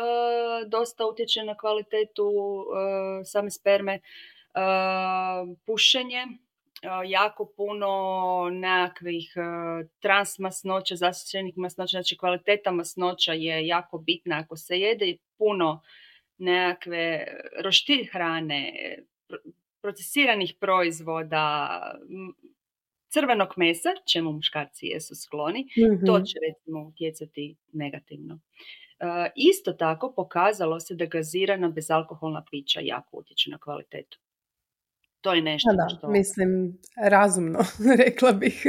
dosta 0.68 1.06
utječe 1.06 1.44
na 1.44 1.58
kvalitetu 1.58 2.32
same 3.26 3.52
sperme, 3.52 4.00
pušenje, 5.66 6.26
jako 7.06 7.54
puno 7.58 8.50
nekakvih 8.52 9.34
transmasnoća, 10.00 10.96
zasićenih 10.96 11.58
masnoća, 11.58 11.92
znači 11.92 12.18
kvaliteta 12.18 12.72
masnoća 12.72 13.34
je 13.34 13.68
jako 13.68 13.98
bitna 13.98 14.38
ako 14.38 14.58
se 14.58 14.80
jede 14.80 15.18
puno 15.38 15.82
nekakve 16.38 17.28
roštilj 17.64 18.06
hrane, 18.12 18.74
procesiranih 19.82 20.54
proizvoda, 20.60 21.82
crvenog 23.10 23.48
mesa, 23.58 23.90
čemu 24.14 24.32
muškarci 24.32 24.86
jesu 24.86 25.16
skloni, 25.16 25.68
to 26.06 26.14
mhm. 26.14 26.24
će 26.24 26.40
recimo 26.50 26.88
utjecati 26.88 27.56
negativno. 27.74 28.34
Uh, 28.36 29.32
isto 29.36 29.74
tako 29.74 30.14
pokazalo 30.16 30.80
se 30.80 30.96
da 30.96 31.06
gazirana 31.06 31.70
bezalkoholna 31.70 32.44
pića 32.52 32.80
jako 32.84 33.18
utječu 33.18 33.52
na 33.52 33.58
kvalitetu. 33.58 34.20
To 35.28 35.34
je 35.34 35.42
nešto 35.42 35.70
da, 35.74 35.96
što... 35.98 36.10
Mislim, 36.10 36.78
razumno, 36.96 37.60
rekla 38.06 38.32
bih. 38.32 38.66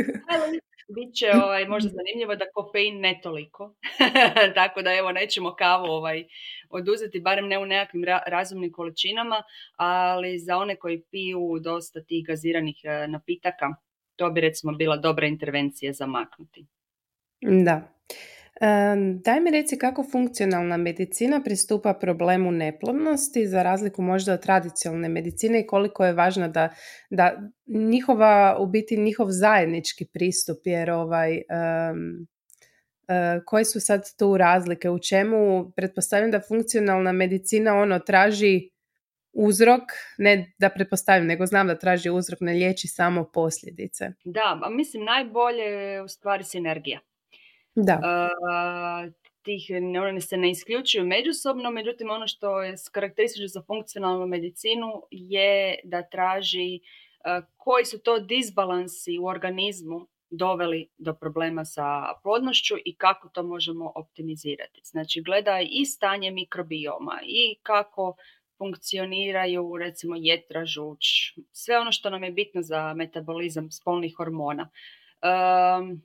Biće 0.95 1.27
ovaj, 1.45 1.69
možda 1.69 1.91
zanimljivo 1.91 2.37
da 2.37 2.45
kofein 2.55 3.01
ne 3.01 3.21
toliko. 3.23 3.75
Tako 4.55 4.83
da 4.83 4.95
evo 4.95 5.13
nećemo 5.13 5.55
kavu 5.55 5.85
ovaj, 5.85 6.25
oduzeti, 6.71 7.21
barem 7.21 7.49
ne 7.49 7.59
u 7.59 7.67
nekakvim 7.67 8.05
razumnim 8.27 8.73
količinama, 8.73 9.43
ali 9.77 10.39
za 10.39 10.57
one 10.57 10.77
koji 10.77 11.03
piju 11.11 11.59
dosta 11.61 12.05
tih 12.05 12.27
gaziranih 12.27 12.81
eh, 12.85 13.09
napitaka, 13.09 13.75
to 14.17 14.31
bi 14.31 14.41
recimo 14.41 14.73
bila 14.73 14.97
dobra 14.97 15.27
intervencija 15.27 15.93
za 15.93 16.07
maknuti. 16.07 16.67
Da. 17.41 17.98
Daj 19.25 19.41
mi 19.41 19.51
reci 19.51 19.79
kako 19.79 20.05
funkcionalna 20.13 20.77
medicina 20.77 21.41
pristupa 21.45 21.95
problemu 21.95 22.51
neplodnosti 22.51 23.47
za 23.47 23.63
razliku 23.63 24.03
možda 24.03 24.33
od 24.33 24.43
tradicionalne 24.43 25.09
medicine 25.09 25.61
i 25.61 25.67
koliko 25.67 26.05
je 26.05 26.13
važna 26.13 26.49
da, 26.49 26.69
da 27.11 27.51
njihova, 27.67 28.57
u 28.61 28.67
biti 28.67 28.97
njihov 28.97 29.27
zajednički 29.31 30.07
pristup 30.13 30.59
jer 30.65 30.91
ovaj, 30.91 31.33
um, 31.33 32.27
koje 33.47 33.65
su 33.65 33.81
sad 33.81 34.03
tu 34.19 34.37
razlike, 34.37 34.91
u 34.91 34.99
čemu 34.99 35.73
pretpostavljam 35.77 36.31
da 36.31 36.41
funkcionalna 36.49 37.13
medicina 37.13 37.75
ono 37.75 37.99
traži 37.99 38.71
uzrok, 39.33 39.83
ne 40.19 40.53
da 40.59 40.69
pretpostavim, 40.69 41.27
nego 41.27 41.47
znam 41.47 41.67
da 41.67 41.79
traži 41.79 42.11
uzrok, 42.11 42.41
ne 42.41 42.53
liječi 42.53 42.89
samo 42.89 43.31
posljedice. 43.35 44.13
Da, 44.25 44.61
a 44.63 44.71
mislim 44.71 45.05
najbolje 45.05 45.63
je 45.63 46.03
u 46.03 46.09
stvari 46.09 46.45
sinergija. 46.45 47.01
Da. 47.75 48.01
Uh, 48.03 49.13
tih, 49.43 49.63
one 50.09 50.21
se 50.21 50.37
ne 50.37 50.51
isključuju 50.51 51.07
međusobno, 51.07 51.71
međutim 51.71 52.11
ono 52.11 52.27
što 52.27 52.63
je 52.63 52.75
karakteristično 52.93 53.49
za 53.49 53.63
funkcionalnu 53.63 54.27
medicinu 54.27 55.03
je 55.11 55.79
da 55.85 56.03
traži 56.03 56.81
koji 57.57 57.85
su 57.85 58.03
to 58.03 58.19
disbalansi 58.19 59.19
u 59.19 59.27
organizmu 59.27 60.07
doveli 60.31 60.89
do 60.99 61.15
problema 61.15 61.65
sa 61.65 62.15
plodnošću 62.23 62.75
i 62.85 62.97
kako 62.97 63.29
to 63.29 63.43
možemo 63.43 63.93
optimizirati. 63.95 64.81
Znači 64.85 65.23
gleda 65.23 65.61
i 65.71 65.85
stanje 65.85 66.31
mikrobioma 66.31 67.21
i 67.23 67.59
kako 67.63 68.17
funkcioniraju 68.59 69.77
recimo 69.77 70.17
jetra, 70.19 70.65
žuč, 70.65 71.05
sve 71.53 71.79
ono 71.79 71.93
što 71.93 72.11
nam 72.11 72.25
je 72.25 72.31
bitno 72.31 72.63
za 72.63 72.95
metabolizam 72.95 73.71
spolnih 73.71 74.15
hormona. 74.17 74.71
Um, 75.23 76.03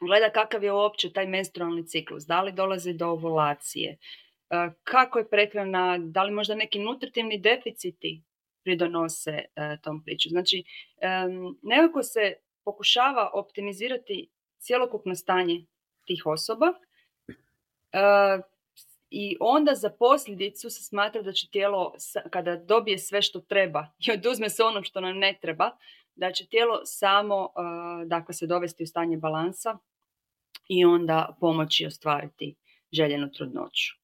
gleda 0.00 0.30
kakav 0.30 0.64
je 0.64 0.72
uopće 0.72 1.12
taj 1.12 1.26
menstrualni 1.26 1.86
ciklus, 1.86 2.24
da 2.24 2.42
li 2.42 2.52
dolazi 2.52 2.92
do 2.92 3.06
ovulacije, 3.06 3.98
uh, 3.98 4.72
kako 4.84 5.18
je 5.18 5.28
prehrana, 5.28 5.98
da 5.98 6.22
li 6.22 6.32
možda 6.32 6.54
neki 6.54 6.78
nutritivni 6.78 7.38
deficiti 7.38 8.22
pridonose 8.64 9.30
uh, 9.32 9.80
tom 9.82 10.04
priču. 10.04 10.28
Znači, 10.28 10.64
nekako 11.62 12.02
se 12.02 12.34
pokušava 12.64 13.30
optimizirati 13.34 14.28
cjelokupno 14.58 15.14
stanje 15.14 15.64
tih 16.06 16.26
osoba, 16.26 16.66
uh, 16.66 18.44
i 19.10 19.36
onda 19.40 19.74
za 19.74 19.90
posljedicu 19.90 20.70
se 20.70 20.82
smatra 20.82 21.22
da 21.22 21.32
će 21.32 21.50
tijelo, 21.50 21.94
kada 22.30 22.56
dobije 22.56 22.98
sve 22.98 23.22
što 23.22 23.40
treba 23.40 23.86
i 24.06 24.12
oduzme 24.12 24.50
se 24.50 24.62
ono 24.62 24.82
što 24.82 25.00
nam 25.00 25.18
ne 25.18 25.38
treba, 25.42 25.70
da 26.16 26.32
će 26.32 26.46
tijelo 26.46 26.80
samo 26.84 27.36
uh, 27.36 28.08
dakle, 28.08 28.34
se 28.34 28.46
dovesti 28.46 28.82
u 28.82 28.86
stanje 28.86 29.16
balansa 29.16 29.78
i 30.68 30.84
onda 30.84 31.36
pomoći 31.40 31.86
ostvariti 31.86 32.56
željenu 32.92 33.30
trudnoću. 33.32 33.94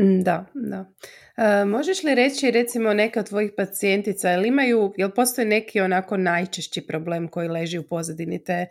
Mm, 0.00 0.22
da, 0.22 0.46
da. 0.54 0.92
E, 1.36 1.64
možeš 1.64 2.02
li 2.02 2.14
reći 2.14 2.50
recimo 2.50 2.94
neka 2.94 3.20
od 3.20 3.28
tvojih 3.28 3.52
pacijentica, 3.56 4.30
jel 4.30 4.46
imaju, 4.46 4.94
jel 4.96 5.10
postoji 5.10 5.46
neki 5.46 5.80
onako 5.80 6.16
najčešći 6.16 6.86
problem 6.86 7.28
koji 7.28 7.48
leži 7.48 7.78
u 7.78 7.88
pozadini 7.88 8.44
te 8.44 8.66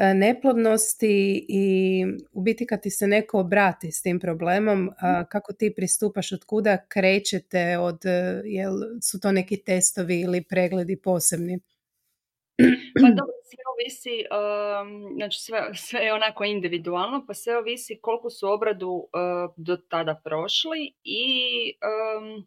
E, 0.00 0.14
neplodnosti 0.14 1.46
i 1.48 2.04
u 2.32 2.42
biti 2.42 2.66
kad 2.66 2.82
ti 2.82 2.90
se 2.90 3.06
neko 3.06 3.40
obrati 3.40 3.92
s 3.92 4.02
tim 4.02 4.20
problemom, 4.20 4.90
kako 5.28 5.52
ti 5.52 5.72
pristupaš, 5.76 6.32
od 6.32 6.44
kuda 6.44 6.86
krećete, 6.88 7.78
od, 7.78 8.06
e, 8.06 8.42
jel 8.44 8.72
su 9.02 9.20
to 9.20 9.32
neki 9.32 9.56
testovi 9.64 10.20
ili 10.20 10.44
pregledi 10.44 10.96
posebni? 10.96 11.60
Pa 13.02 13.08
dobro, 13.08 13.36
sve 13.50 13.62
ovisi, 13.74 14.24
um, 14.30 15.14
znači 15.16 15.40
sve, 15.40 15.70
sve 15.74 16.00
je 16.00 16.14
onako 16.14 16.44
individualno, 16.44 17.24
pa 17.26 17.34
sve 17.34 17.58
ovisi 17.58 17.98
koliko 18.02 18.30
su 18.30 18.48
obradu 18.48 18.88
uh, 18.88 19.54
do 19.56 19.76
tada 19.76 20.20
prošli 20.24 20.94
i 21.04 21.24
um, 22.22 22.46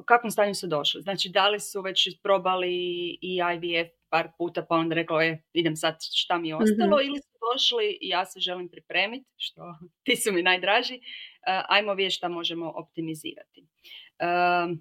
u 0.00 0.04
kakvom 0.04 0.30
stanju 0.30 0.54
su 0.54 0.66
došli. 0.66 1.02
Znači, 1.02 1.28
da 1.28 1.48
li 1.48 1.60
su 1.60 1.80
već 1.80 2.08
probali 2.22 2.74
i 3.20 3.40
IVF 3.54 3.90
par 4.08 4.28
puta 4.38 4.66
pa 4.68 4.74
onda 4.74 4.94
rekao, 4.94 5.20
je, 5.20 5.44
idem 5.52 5.76
sad 5.76 5.96
šta 6.14 6.38
mi 6.38 6.48
je 6.48 6.56
ostalo, 6.56 6.96
mm 6.96 7.06
ili 7.06 7.18
su 7.18 7.28
došli 7.52 7.98
i 8.00 8.08
ja 8.08 8.26
se 8.26 8.40
želim 8.40 8.68
pripremiti, 8.68 9.26
što 9.36 9.62
ti 10.04 10.16
su 10.16 10.32
mi 10.32 10.42
najdraži, 10.42 10.94
uh, 10.94 11.64
ajmo 11.68 11.94
vidjeti 11.94 12.14
šta 12.14 12.28
možemo 12.28 12.72
optimizirati. 12.76 13.60
Uh, 13.60 14.76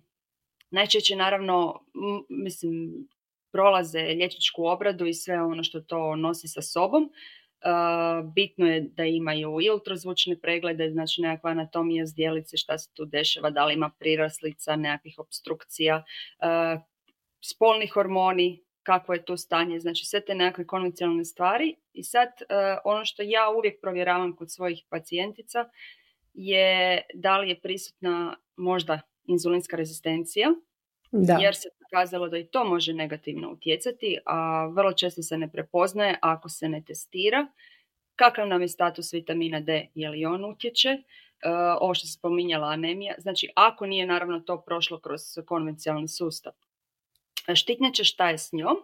najčešće 0.72 1.16
naravno, 1.16 1.86
mislim, 2.30 3.08
prolaze 3.52 4.00
liječničku 4.00 4.66
obradu 4.66 5.06
i 5.06 5.14
sve 5.14 5.42
ono 5.42 5.64
što 5.64 5.82
to 5.82 6.16
nosi 6.16 6.48
sa 6.48 6.62
sobom. 6.62 7.10
Bitno 8.36 8.68
je 8.68 8.82
da 8.82 9.06
imaju 9.06 9.58
i 9.62 9.70
ultrazvučne 9.70 10.40
preglede, 10.40 10.90
znači 10.90 11.22
nekakva 11.22 11.50
anatomija 11.50 12.06
zdjelice, 12.06 12.58
šta 12.58 12.78
se 12.78 12.94
tu 12.94 13.06
dešava, 13.06 13.50
da 13.50 13.66
li 13.66 13.74
ima 13.74 13.92
priraslica, 14.00 14.76
nekakvih 14.76 15.20
obstrukcija, 15.20 16.04
uh, 16.40 16.82
spolni 17.42 17.88
hormoni, 17.88 18.64
kakvo 18.84 19.14
je 19.14 19.26
to 19.26 19.38
stanje, 19.38 19.80
znači 19.80 20.06
sve 20.06 20.26
te 20.26 20.36
nekakve 20.36 20.68
konvencionalne 20.68 21.26
stvari. 21.26 21.76
I 21.94 22.04
sad 22.04 22.30
ono 22.84 23.06
što 23.06 23.24
ja 23.26 23.50
uvijek 23.58 23.82
provjeravam 23.82 24.36
kod 24.36 24.52
svojih 24.52 24.84
pacijentica 24.90 25.70
je 26.34 27.02
da 27.14 27.38
li 27.38 27.50
je 27.50 27.60
prisutna 27.60 28.38
možda 28.56 29.02
inzulinska 29.26 29.78
rezistencija, 29.78 30.54
da. 31.12 31.38
jer 31.42 31.56
se 31.56 31.70
pokazalo 31.80 32.28
da 32.30 32.38
i 32.38 32.48
to 32.48 32.64
može 32.64 32.94
negativno 32.94 33.52
utjecati, 33.52 34.18
a 34.26 34.66
vrlo 34.66 34.94
često 34.94 35.22
se 35.22 35.38
ne 35.38 35.52
prepoznaje 35.52 36.18
ako 36.22 36.50
se 36.50 36.70
ne 36.70 36.84
testira. 36.88 37.48
Kakav 38.16 38.48
nam 38.48 38.62
je 38.62 38.68
status 38.68 39.14
vitamina 39.14 39.60
D, 39.60 39.88
je 39.96 40.10
li 40.10 40.26
on 40.26 40.46
utječe? 40.46 40.90
Uh, 40.90 41.78
ovo 41.82 41.94
što 41.94 42.08
se 42.08 42.14
spominjala 42.14 42.68
anemija, 42.68 43.16
znači 43.18 43.50
ako 43.56 43.86
nije 43.86 44.06
naravno 44.06 44.40
to 44.40 44.62
prošlo 44.62 45.00
kroz 45.00 45.22
konvencionalni 45.46 46.08
sustav. 46.08 46.54
Štitnjače 47.56 48.04
šta 48.04 48.30
je 48.30 48.38
s 48.38 48.52
njom? 48.54 48.78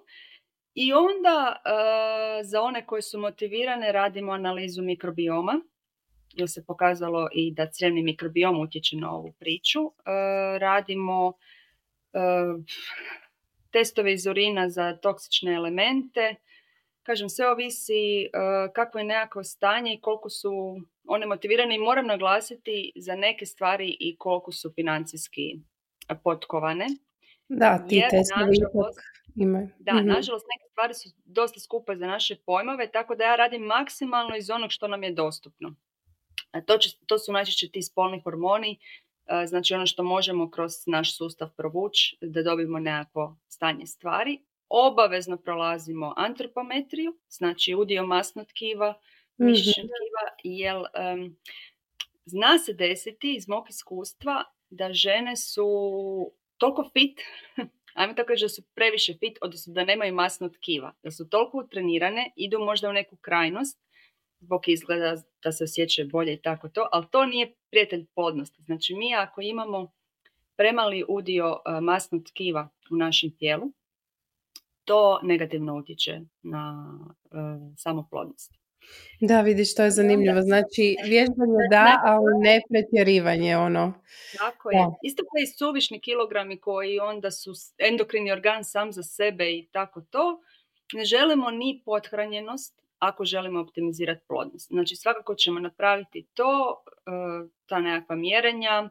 I 0.74 0.94
onda 0.94 1.56
uh, 1.56 2.46
za 2.46 2.62
one 2.62 2.86
koje 2.86 3.02
su 3.02 3.20
motivirane 3.20 3.92
radimo 3.92 4.32
analizu 4.32 4.82
mikrobioma, 4.82 5.54
jer 6.34 6.50
se 6.50 6.66
pokazalo 6.66 7.28
i 7.34 7.54
da 7.54 7.72
crijevni 7.72 8.04
mikrobiom 8.04 8.60
utječe 8.60 8.96
na 8.96 9.12
ovu 9.12 9.34
priču. 9.40 9.82
Uh, 9.86 9.94
radimo 10.60 11.34
testove 13.72 14.14
iz 14.14 14.26
urina 14.26 14.70
za 14.70 14.98
toksične 14.98 15.54
elemente. 15.54 16.36
Kažem, 17.04 17.30
sve 17.30 17.50
ovisi 17.50 18.30
kako 18.74 18.98
je 18.98 19.04
nekako 19.04 19.44
stanje 19.44 19.94
i 19.94 20.02
koliko 20.02 20.30
su 20.30 20.52
one 21.08 21.26
motivirane 21.26 21.76
i 21.76 21.80
moram 21.80 22.08
naglasiti 22.08 22.92
za 22.96 23.16
neke 23.16 23.46
stvari 23.46 23.98
i 24.00 24.16
koliko 24.18 24.52
su 24.52 24.72
financijski 24.76 25.60
potkovane. 26.24 26.86
Da, 27.50 27.86
ti 27.90 28.04
testovi 28.12 28.58
imaju. 29.36 29.70
Da, 29.80 29.94
mhm. 29.94 30.08
nažalost 30.08 30.46
neke 30.56 30.70
stvari 30.72 30.94
su 30.94 31.10
dosta 31.26 31.60
skupe 31.60 31.96
za 31.96 32.08
naše 32.08 32.36
pojmove, 32.46 32.92
tako 32.92 33.16
da 33.16 33.24
ja 33.24 33.36
radim 33.36 33.62
maksimalno 33.62 34.36
iz 34.36 34.50
onog 34.50 34.72
što 34.72 34.88
nam 34.88 35.04
je 35.04 35.14
dostupno. 35.14 35.76
A 36.52 36.62
to, 36.62 36.78
će, 36.78 36.90
to 37.06 37.20
su 37.20 37.32
najčešće 37.32 37.72
ti 37.72 37.82
spolni 37.82 38.22
hormoni 38.24 38.80
znači 39.48 39.74
ono 39.74 39.86
što 39.86 40.04
možemo 40.04 40.52
kroz 40.52 40.72
naš 40.88 41.18
sustav 41.18 41.50
provući 41.58 42.18
da 42.22 42.44
dobimo 42.44 42.80
nekako 42.80 43.38
stanje 43.48 43.86
stvari. 43.86 44.40
Obavezno 44.70 45.38
prolazimo 45.38 46.14
antropometriju, 46.18 47.18
znači 47.30 47.76
udio 47.76 48.06
masnog 48.06 48.48
tkiva, 48.48 48.94
mišićnog 49.38 49.86
tkiva, 49.86 50.36
jer 50.44 50.76
um, 50.76 51.38
zna 52.26 52.58
se 52.58 52.74
desiti 52.74 53.36
iz 53.36 53.48
mog 53.48 53.70
iskustva 53.70 54.44
da 54.70 54.94
žene 54.94 55.36
su 55.36 55.68
toliko 56.58 56.90
fit, 56.94 57.20
ajmo 57.96 58.14
tako 58.14 58.30
reći 58.30 58.46
da 58.46 58.50
su 58.50 58.64
previše 58.76 59.14
fit, 59.14 59.38
odnosno 59.42 59.74
da 59.74 59.86
nemaju 59.86 60.14
masno 60.14 60.50
tkiva, 60.50 60.94
da 61.04 61.12
su 61.12 61.30
toliko 61.30 61.58
utrenirane, 61.58 62.32
idu 62.36 62.60
možda 62.60 62.90
u 62.90 62.94
neku 62.94 63.16
krajnost 63.16 63.86
zbog 64.40 64.62
izgleda 64.68 65.16
da 65.44 65.52
se 65.52 65.64
osjećaju 65.64 66.10
bolje 66.10 66.34
i 66.34 66.42
tako 66.42 66.70
to, 66.70 66.88
ali 66.92 67.06
to 67.12 67.26
nije 67.26 67.56
prijatelj 67.70 68.06
plodnosti. 68.16 68.62
Znači 68.62 68.96
mi 68.96 69.16
ako 69.16 69.42
imamo 69.42 69.92
premali 70.56 71.06
udio 71.08 71.46
e, 71.66 71.82
masnog 71.82 72.24
tkiva 72.24 72.70
u 72.92 72.96
našem 72.96 73.38
tijelu, 73.38 73.72
to 74.86 75.20
negativno 75.24 75.78
utječe 75.78 76.20
na 76.42 76.90
uh, 77.24 77.40
samoplodnost. 77.78 78.52
Da, 79.22 79.42
vidiš, 79.42 79.76
to 79.76 79.84
je 79.84 79.92
zanimljivo. 79.92 80.42
Znači, 80.42 80.96
vježbanje 81.12 81.68
da, 81.70 82.02
ali 82.04 82.40
ne 82.40 82.62
pretjerivanje, 82.70 83.58
ono. 83.58 83.94
Tako 84.38 84.72
je. 84.72 84.86
Isto 85.04 85.24
kao 85.24 85.42
i 85.44 85.48
suvišni 85.58 86.00
kilogrami 86.00 86.60
koji 86.60 87.00
onda 87.00 87.32
su 87.32 87.52
endokrini 87.78 88.32
organ 88.32 88.64
sam 88.64 88.92
za 88.92 89.04
sebe 89.04 89.52
i 89.52 89.68
tako 89.72 90.02
to. 90.02 90.42
Ne 90.94 91.06
želimo 91.06 91.52
ni 91.52 91.82
pothranjenost, 91.86 92.82
ako 93.00 93.26
želimo 93.26 93.60
optimizirati 93.60 94.26
plodnost. 94.28 94.68
Znači 94.68 94.96
svakako 94.96 95.36
ćemo 95.36 95.60
napraviti 95.60 96.28
to, 96.34 96.84
e, 96.88 97.48
ta 97.66 97.80
nekakva 97.80 98.16
mjerenja, 98.16 98.90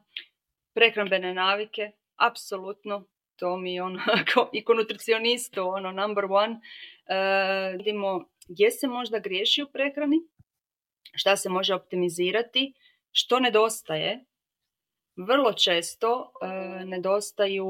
prehrambene 0.74 1.34
navike, 1.34 1.90
apsolutno, 2.16 3.06
to 3.36 3.56
mi 3.56 3.80
ono, 3.80 4.00
i 4.52 4.64
ko 4.64 4.74
nutricionistu, 4.74 5.68
ono 5.68 5.92
number 5.92 6.24
one, 6.24 6.60
e, 7.06 7.76
vidimo 7.76 8.28
gdje 8.48 8.70
se 8.70 8.86
možda 8.88 9.18
griješi 9.18 9.62
u 9.62 9.66
prehrani, 9.72 10.16
šta 11.14 11.36
se 11.36 11.48
može 11.48 11.74
optimizirati, 11.74 12.72
što 13.12 13.40
nedostaje. 13.40 14.24
Vrlo 15.16 15.52
često 15.52 16.32
e, 16.42 16.84
nedostaju 16.84 17.66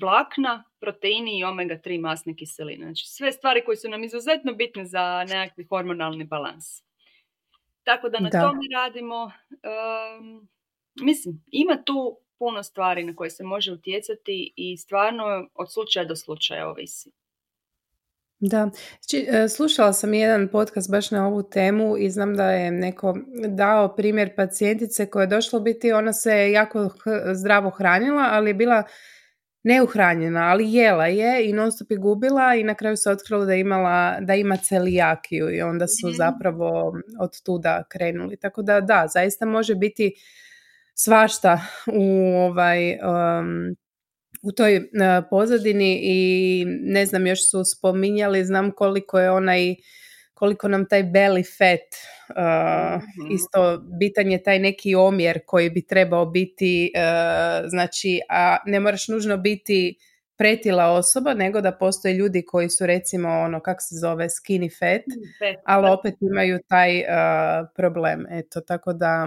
vlakna, 0.00 0.64
proteini 0.80 1.38
i 1.38 1.44
omega-3 1.44 2.00
masne 2.00 2.36
kiseline. 2.36 2.84
Znači 2.84 3.06
sve 3.06 3.32
stvari 3.32 3.64
koje 3.64 3.76
su 3.76 3.88
nam 3.88 4.04
izuzetno 4.04 4.54
bitne 4.54 4.84
za 4.84 5.24
nekakvi 5.28 5.64
hormonalni 5.64 6.24
balans. 6.24 6.64
Tako 7.84 8.08
da 8.08 8.20
na 8.20 8.28
da. 8.28 8.40
tome 8.40 8.60
radimo. 8.74 9.24
Um, 9.24 10.48
mislim, 11.00 11.44
ima 11.52 11.82
tu 11.84 12.18
puno 12.38 12.62
stvari 12.62 13.04
na 13.04 13.16
koje 13.16 13.30
se 13.30 13.44
može 13.44 13.72
utjecati 13.72 14.52
i 14.56 14.76
stvarno 14.76 15.24
od 15.54 15.72
slučaja 15.72 16.04
do 16.04 16.16
slučaja 16.16 16.68
ovisi. 16.68 17.10
Da, 18.38 18.70
znači, 19.00 19.26
e, 19.28 19.48
slušala 19.48 19.92
sam 19.92 20.14
jedan 20.14 20.48
podcast 20.48 20.90
baš 20.90 21.10
na 21.10 21.26
ovu 21.26 21.42
temu 21.42 21.96
i 21.98 22.10
znam 22.10 22.36
da 22.36 22.50
je 22.50 22.70
neko 22.70 23.18
dao 23.48 23.96
primjer 23.96 24.36
pacijentice 24.36 25.10
koja 25.10 25.22
je 25.22 25.26
došla 25.26 25.60
biti, 25.60 25.92
ona 25.92 26.12
se 26.12 26.50
jako 26.52 26.90
zdravo 27.34 27.70
hranila, 27.70 28.28
ali 28.30 28.50
je 28.50 28.54
bila 28.54 28.82
neuhranjena, 29.66 30.40
ali 30.50 30.72
jela 30.72 31.06
je 31.06 31.48
i 31.48 31.52
non 31.52 31.72
stop 31.72 31.90
je 31.90 31.96
gubila 31.96 32.54
i 32.54 32.64
na 32.64 32.74
kraju 32.74 32.96
se 32.96 33.10
otkrilo 33.10 33.44
da, 33.44 33.54
imala, 33.54 34.20
da 34.20 34.34
ima 34.34 34.56
celijakiju 34.56 35.50
i 35.54 35.62
onda 35.62 35.86
su 35.86 36.08
mhm. 36.08 36.16
zapravo 36.16 36.92
od 37.20 37.42
tuda 37.42 37.82
krenuli. 37.88 38.36
Tako 38.36 38.62
da 38.62 38.80
da, 38.80 39.06
zaista 39.14 39.46
može 39.46 39.74
biti 39.74 40.14
svašta 40.94 41.60
u 41.92 42.36
ovaj 42.36 42.92
um, 42.92 43.76
u 44.42 44.52
toj 44.52 44.76
uh, 44.76 44.84
pozadini 45.30 46.00
i 46.02 46.64
ne 46.68 47.06
znam 47.06 47.26
još 47.26 47.50
su 47.50 47.64
spominjali, 47.64 48.44
znam 48.44 48.70
koliko 48.70 49.18
je 49.18 49.30
onaj 49.30 49.74
koliko 50.36 50.68
nam 50.68 50.84
taj 50.88 51.02
belly 51.02 51.44
fat, 51.58 51.88
uh, 52.28 53.02
mm 53.02 53.30
isto 53.30 53.78
bitan 54.00 54.30
je 54.30 54.42
taj 54.42 54.58
neki 54.58 54.94
omjer 54.94 55.40
koji 55.46 55.70
bi 55.70 55.86
trebao 55.86 56.26
biti, 56.26 56.92
uh, 56.94 57.68
znači, 57.68 58.20
a 58.28 58.56
ne 58.66 58.80
moraš 58.80 59.08
nužno 59.08 59.36
biti 59.36 59.98
pretila 60.36 60.92
osoba, 60.92 61.34
nego 61.34 61.60
da 61.60 61.72
postoje 61.72 62.14
ljudi 62.14 62.44
koji 62.44 62.68
su 62.68 62.86
recimo 62.86 63.28
ono, 63.28 63.60
kako 63.60 63.80
se 63.80 63.94
zove, 64.00 64.24
skinny 64.24 64.78
fat, 64.78 65.02
ali 65.64 65.90
opet 65.90 66.14
imaju 66.20 66.58
taj 66.68 66.98
uh, 66.98 67.06
problem, 67.76 68.26
eto, 68.30 68.60
tako 68.60 68.92
da... 68.92 69.26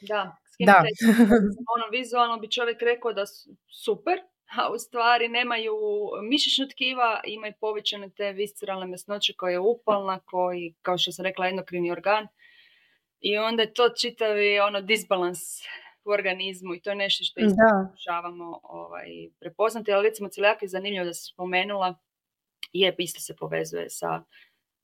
Da, 0.00 0.36
skinny 0.52 0.66
da. 0.66 0.72
fat, 0.72 1.26
ono, 1.76 1.86
vizualno 1.92 2.38
bi 2.38 2.50
čovjek 2.50 2.82
rekao 2.82 3.12
da 3.12 3.26
su 3.26 3.50
super, 3.84 4.18
a 4.58 4.72
u 4.72 4.78
stvari 4.78 5.28
nemaju 5.28 5.74
mišićna 6.22 6.68
tkiva, 6.68 7.20
imaju 7.24 7.52
povećane 7.60 8.10
te 8.10 8.32
visceralne 8.32 8.86
mesnoće 8.86 9.32
koja 9.32 9.52
je 9.52 9.58
upalna, 9.58 10.20
koji, 10.20 10.74
kao 10.82 10.98
što 10.98 11.12
sam 11.12 11.24
rekla, 11.24 11.48
endokrini 11.48 11.90
organ. 11.90 12.26
I 13.20 13.36
onda 13.36 13.62
je 13.62 13.74
to 13.74 13.88
čitavi 13.88 14.60
ono 14.60 14.80
disbalans 14.80 15.38
u 16.04 16.10
organizmu 16.10 16.74
i 16.74 16.80
to 16.80 16.90
je 16.90 16.96
nešto 16.96 17.24
što 17.24 17.40
isto 17.40 17.62
pokušavamo 17.86 18.60
ovaj, 18.62 19.08
prepoznati. 19.40 19.92
Ali 19.92 20.08
recimo 20.08 20.28
celijak 20.28 20.62
je 20.62 20.68
zanimljivo 20.68 21.04
da 21.04 21.14
se 21.14 21.32
spomenula, 21.32 21.94
je 22.72 22.94
isto 22.98 23.20
se 23.20 23.36
povezuje 23.36 23.90
sa 23.90 24.22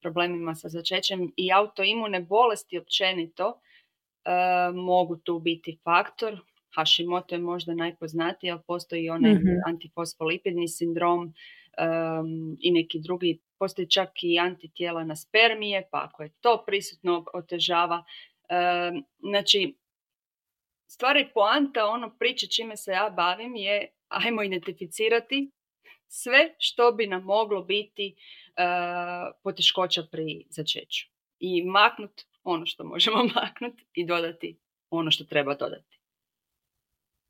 problemima 0.01 0.55
sa 0.55 0.69
začećem 0.69 1.33
i 1.37 1.53
autoimune 1.53 2.21
bolesti 2.21 2.79
općenito 2.79 3.49
uh, 3.49 4.75
mogu 4.75 5.17
tu 5.17 5.39
biti 5.39 5.79
faktor 5.85 6.41
Hashimoto 6.77 7.35
je 7.35 7.39
možda 7.39 7.75
najpoznatiji, 7.75 8.51
ali 8.51 8.61
postoji 8.67 9.11
onaj 9.11 9.33
mm-hmm. 9.33 9.61
antifosfolipidni 9.67 10.69
sindrom, 10.69 11.35
i 12.61 12.71
neki 12.71 13.01
drugi, 13.01 13.39
postoji 13.59 13.91
čak 13.91 14.11
i 14.23 14.39
antitijela 14.39 15.05
na 15.05 15.17
spermije, 15.17 15.89
pa 15.91 16.09
ako 16.11 16.23
je 16.23 16.33
to 16.41 16.65
prisutno 16.67 17.25
otežava. 17.35 18.05
Znači, 19.19 19.75
stvari 20.87 21.29
poanta, 21.35 21.87
ono 21.87 22.17
priče 22.19 22.47
čime 22.47 22.77
se 22.77 22.91
ja 22.91 23.11
bavim 23.17 23.57
je 23.57 23.93
ajmo 24.09 24.43
identificirati 24.43 25.51
sve 26.09 26.55
što 26.59 26.93
bi 26.93 27.07
nam 27.07 27.23
moglo 27.23 27.63
biti 27.63 28.15
uh, 28.15 29.41
poteškoća 29.43 30.03
pri 30.11 30.45
začeću. 30.49 31.07
I 31.39 31.65
maknut 31.65 32.23
ono 32.45 32.67
što 32.67 32.85
možemo 32.85 33.17
maknut 33.35 33.75
i 33.95 34.07
dodati 34.07 34.59
ono 34.91 35.11
što 35.11 35.25
treba 35.25 35.55
dodati. 35.55 35.92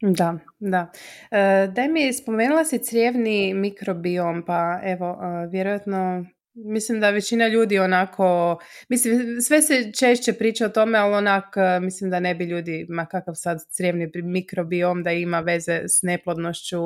Da, 0.02 0.38
da. 0.58 0.90
E, 1.30 1.68
daj 1.74 1.88
mi, 1.88 2.12
spomenula 2.12 2.64
si 2.64 2.78
crijevni 2.78 3.54
mikrobiom, 3.54 4.42
pa 4.46 4.80
evo, 4.84 5.18
e, 5.22 5.46
vjerojatno 5.46 6.24
Mislim 6.54 7.00
da 7.00 7.10
većina 7.10 7.48
ljudi 7.48 7.78
onako, 7.78 8.58
mislim 8.88 9.40
sve 9.40 9.62
se 9.62 9.92
češće 9.92 10.32
priča 10.32 10.66
o 10.66 10.68
tome, 10.68 10.98
ali 10.98 11.14
onak 11.14 11.44
e, 11.56 11.80
mislim 11.80 12.10
da 12.10 12.20
ne 12.20 12.34
bi 12.34 12.44
ljudi, 12.44 12.86
ma 12.88 13.06
kakav 13.06 13.34
sad 13.34 13.58
crijevni 13.70 14.10
mikrobiom 14.14 15.02
da 15.02 15.12
ima 15.12 15.40
veze 15.40 15.82
s 15.88 16.02
neplodnošću. 16.02 16.80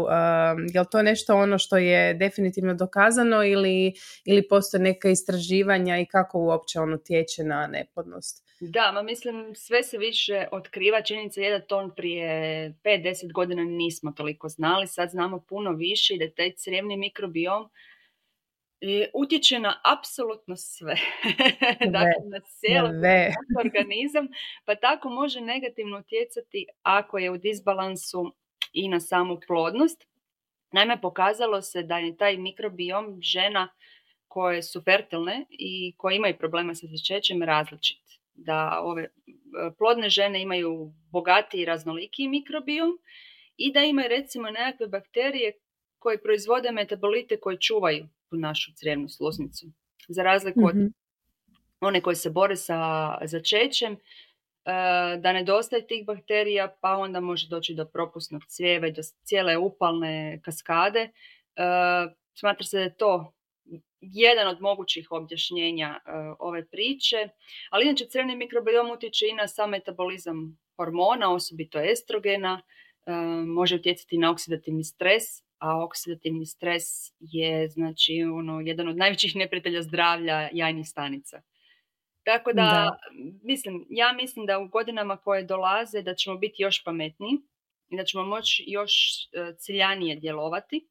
Je 0.75 0.81
li 0.81 0.87
to 0.91 1.03
nešto 1.03 1.37
ono 1.37 1.59
što 1.59 1.77
je 1.77 2.15
definitivno 2.15 2.75
dokazano 2.75 3.45
ili, 3.45 3.93
ili 4.25 4.49
postoje 4.49 4.83
neka 4.83 5.09
istraživanja 5.09 5.99
i 5.99 6.07
kako 6.07 6.39
uopće 6.39 6.81
ono 6.81 6.97
tječe 6.97 7.45
na 7.45 7.67
neplodnost? 7.67 8.46
Da, 8.61 8.93
ma 8.93 9.03
mislim 9.03 9.55
sve 9.55 9.83
se 9.83 9.99
više 9.99 10.47
otkriva. 10.53 11.03
Činjenica 11.03 11.41
je 11.41 11.59
da 11.59 11.67
to 11.67 11.93
prije 11.97 12.29
5-10 12.85 13.33
godina 13.33 13.65
nismo 13.65 14.13
toliko 14.13 14.49
znali. 14.49 14.87
Sad 14.87 15.11
znamo 15.11 15.41
puno 15.49 15.73
više 15.73 16.15
i 16.15 16.19
da 16.19 16.35
taj 16.35 16.53
crijevni 16.53 16.97
mikrobiom 16.97 17.71
utječe 19.15 19.59
na 19.59 19.81
apsolutno 19.99 20.57
sve. 20.57 20.97
dakle, 21.95 22.31
na 22.31 22.41
cijeli 22.41 22.89
organizam, 23.65 24.29
pa 24.65 24.75
tako 24.75 25.09
može 25.09 25.41
negativno 25.41 25.99
utjecati 25.99 26.67
ako 26.83 27.19
je 27.19 27.31
u 27.31 27.37
disbalansu 27.37 28.35
i 28.73 28.89
na 28.89 29.01
samu 29.01 29.39
plodnost. 29.47 30.05
Naime, 30.73 31.01
pokazalo 31.01 31.63
se 31.63 31.83
da 31.83 31.99
je 31.99 32.17
taj 32.17 32.37
mikrobiom 32.37 33.19
žena 33.23 33.69
koje 34.29 34.63
su 34.63 34.83
fertilne 34.83 35.47
i 35.51 35.95
koje 35.97 36.17
imaju 36.17 36.39
problema 36.39 36.75
sa 36.75 36.87
začećem 36.87 37.43
različit. 37.43 38.07
Da 38.37 38.81
ove 38.83 39.03
e, 39.03 39.11
plodne 39.79 40.11
žene 40.11 40.43
imaju 40.43 40.93
bogatiji 41.13 41.61
i 41.61 41.65
raznoliki 41.65 42.29
mikrobiom 42.29 42.99
i 43.57 43.73
da 43.73 43.81
imaju 43.81 44.09
recimo 44.09 44.51
nekakve 44.51 44.87
bakterije 44.87 45.53
koje 45.99 46.23
proizvode 46.23 46.71
metabolite 46.71 47.41
koje 47.41 47.61
čuvaju 47.61 48.09
tu 48.31 48.37
našu 48.37 48.73
crijevnu 48.75 49.09
sluznicu. 49.09 49.67
Za 50.09 50.23
razliku 50.23 50.61
od 50.67 50.77
mhm. 50.77 50.87
one 51.81 52.01
koje 52.01 52.17
se 52.17 52.31
bore 52.31 52.57
sa 52.57 52.79
začećem, 53.25 53.93
e, 53.93 53.99
da 55.19 55.33
nedostaje 55.33 55.87
tih 55.87 56.07
bakterija, 56.07 56.77
pa 56.81 56.97
onda 56.97 57.21
može 57.21 57.49
doći 57.49 57.75
do 57.75 57.85
propusnog 57.85 58.43
crijeva 58.49 58.87
i 58.87 58.93
do 58.93 59.03
cijele 59.03 59.57
upalne 59.57 60.41
kaskade. 60.45 61.01
E, 61.01 61.11
smatra 62.35 62.65
se 62.65 62.77
da 62.77 62.83
je 62.83 62.97
to 62.97 63.36
jedan 64.13 64.49
od 64.49 64.61
mogućih 64.61 65.07
objašnjenja 65.11 65.89
e, 65.89 66.11
ove 66.39 66.67
priče, 66.69 67.29
ali 67.71 67.85
inače 67.85 68.07
crveni 68.07 68.37
mikrobiom 68.37 68.91
utječe 68.91 69.27
i 69.29 69.35
na 69.35 69.49
sam 69.49 69.71
metabolizam 69.71 70.59
hormona, 70.77 71.33
osobito 71.35 71.81
estrogena, 71.81 72.63
može 73.47 73.75
utjecati 73.75 74.19
na 74.19 74.31
oksidativni 74.31 74.85
stres, 74.85 75.25
a 75.59 75.85
oksidativni 75.85 76.47
stres 76.47 76.85
je 77.21 77.69
znači 77.69 78.13
ono 78.35 78.61
jedan 78.61 78.89
od 78.89 78.97
najvećih 78.97 79.37
neprijatelja 79.37 79.83
zdravlja 79.83 80.49
jajnih 80.53 80.87
stanica. 80.89 81.43
Tako 82.25 82.53
da, 82.53 82.99
mislim, 83.43 83.87
ja 83.91 84.13
mislim 84.13 84.47
da 84.47 84.59
u 84.59 84.69
godinama 84.69 85.17
koje 85.17 85.45
dolaze 85.45 86.03
da 86.03 86.15
ćemo 86.15 86.37
biti 86.37 86.63
još 86.63 86.85
pametniji 86.85 87.39
i 87.89 87.97
da 87.97 88.05
ćemo 88.05 88.25
moći 88.25 88.65
još 88.67 88.93
e, 89.33 89.55
ciljanije 89.59 90.17
djelovati. 90.17 90.89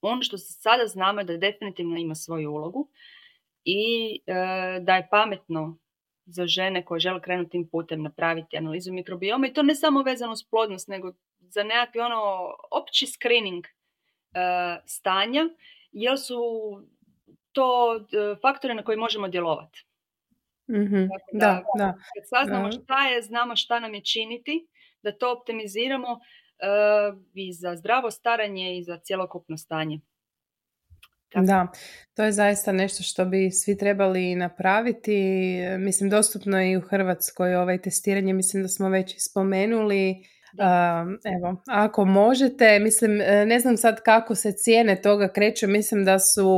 Ono 0.00 0.22
što 0.22 0.38
se 0.38 0.52
sada 0.52 0.86
znamo 0.86 1.20
je 1.20 1.24
da 1.24 1.36
definitivno 1.36 1.96
ima 1.96 2.14
svoju 2.14 2.50
ulogu 2.52 2.88
i 3.64 4.14
e, 4.26 4.32
da 4.80 4.96
je 4.96 5.08
pametno 5.10 5.78
za 6.26 6.46
žene 6.46 6.84
koje 6.84 7.00
žele 7.00 7.20
krenuti 7.22 7.50
tim 7.50 7.68
putem 7.68 8.02
napraviti 8.02 8.56
analizu 8.56 8.92
mikrobioma 8.92 9.46
i 9.46 9.52
to 9.52 9.62
ne 9.62 9.74
samo 9.74 10.02
vezano 10.02 10.36
s 10.36 10.50
plodnost, 10.50 10.88
nego 10.88 11.12
za 11.38 11.62
nekakvi 11.62 12.00
ono 12.00 12.20
opći 12.70 13.06
screening 13.06 13.64
E, 14.34 14.80
stanja, 14.86 15.42
jer 15.92 16.18
su 16.18 16.40
to 17.52 17.96
e, 17.96 18.36
faktore 18.42 18.74
na 18.74 18.84
koje 18.84 18.96
možemo 18.96 19.28
djelovati. 19.28 19.84
mm 20.70 21.08
da, 21.32 21.62
da, 21.78 21.92
Kad 22.14 22.28
saznamo 22.28 22.72
šta 22.72 23.08
je, 23.08 23.22
znamo 23.22 23.56
šta 23.56 23.80
nam 23.80 23.94
je 23.94 24.04
činiti, 24.04 24.66
da 25.02 25.12
to 25.12 25.32
optimiziramo 25.32 26.20
i 27.34 27.52
za 27.52 27.76
zdravo 27.76 28.10
staranje 28.10 28.78
i 28.78 28.82
za 28.82 28.98
cjelokupno 28.98 29.56
stanje. 29.56 30.00
Da, 31.34 31.66
to 32.14 32.24
je 32.24 32.32
zaista 32.32 32.72
nešto 32.72 33.02
što 33.02 33.24
bi 33.24 33.50
svi 33.50 33.78
trebali 33.78 34.34
napraviti. 34.34 35.16
Mislim, 35.78 36.10
dostupno 36.10 36.60
je 36.60 36.70
i 36.70 36.76
u 36.76 36.80
Hrvatskoj 36.80 37.56
ovaj 37.56 37.82
testiranje, 37.82 38.32
mislim 38.32 38.62
da 38.62 38.68
smo 38.68 38.88
već 38.88 39.14
spomenuli 39.18 40.14
evo, 41.36 41.62
ako 41.66 42.04
možete, 42.04 42.78
mislim, 42.78 43.20
e, 43.20 43.46
ne 43.46 43.60
znam 43.60 43.76
sad 43.76 44.02
kako 44.02 44.34
se 44.34 44.52
cijene 44.52 45.02
toga 45.02 45.28
kreću, 45.32 45.68
mislim 45.68 46.04
da 46.04 46.18
su 46.18 46.48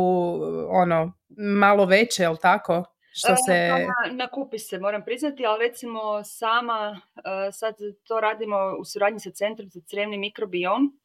ono 0.71 1.13
malo 1.37 1.87
veće, 1.87 2.23
jel 2.23 2.37
tako? 2.37 2.85
Što 3.13 3.33
e, 3.33 3.37
se... 3.47 3.69
Na, 3.69 4.13
na 4.13 4.29
kupi 4.29 4.59
se, 4.59 4.79
moram 4.79 5.05
priznati, 5.05 5.47
ali 5.47 5.67
recimo 5.69 6.25
sama, 6.25 7.01
e, 7.17 7.53
sad 7.53 7.75
to 8.05 8.21
radimo 8.21 8.57
u 8.81 8.85
suradnji 8.85 9.21
sa 9.21 9.31
Centrom 9.31 9.69
za 9.69 9.81
crevni 9.81 10.19
mikrobiom 10.19 11.01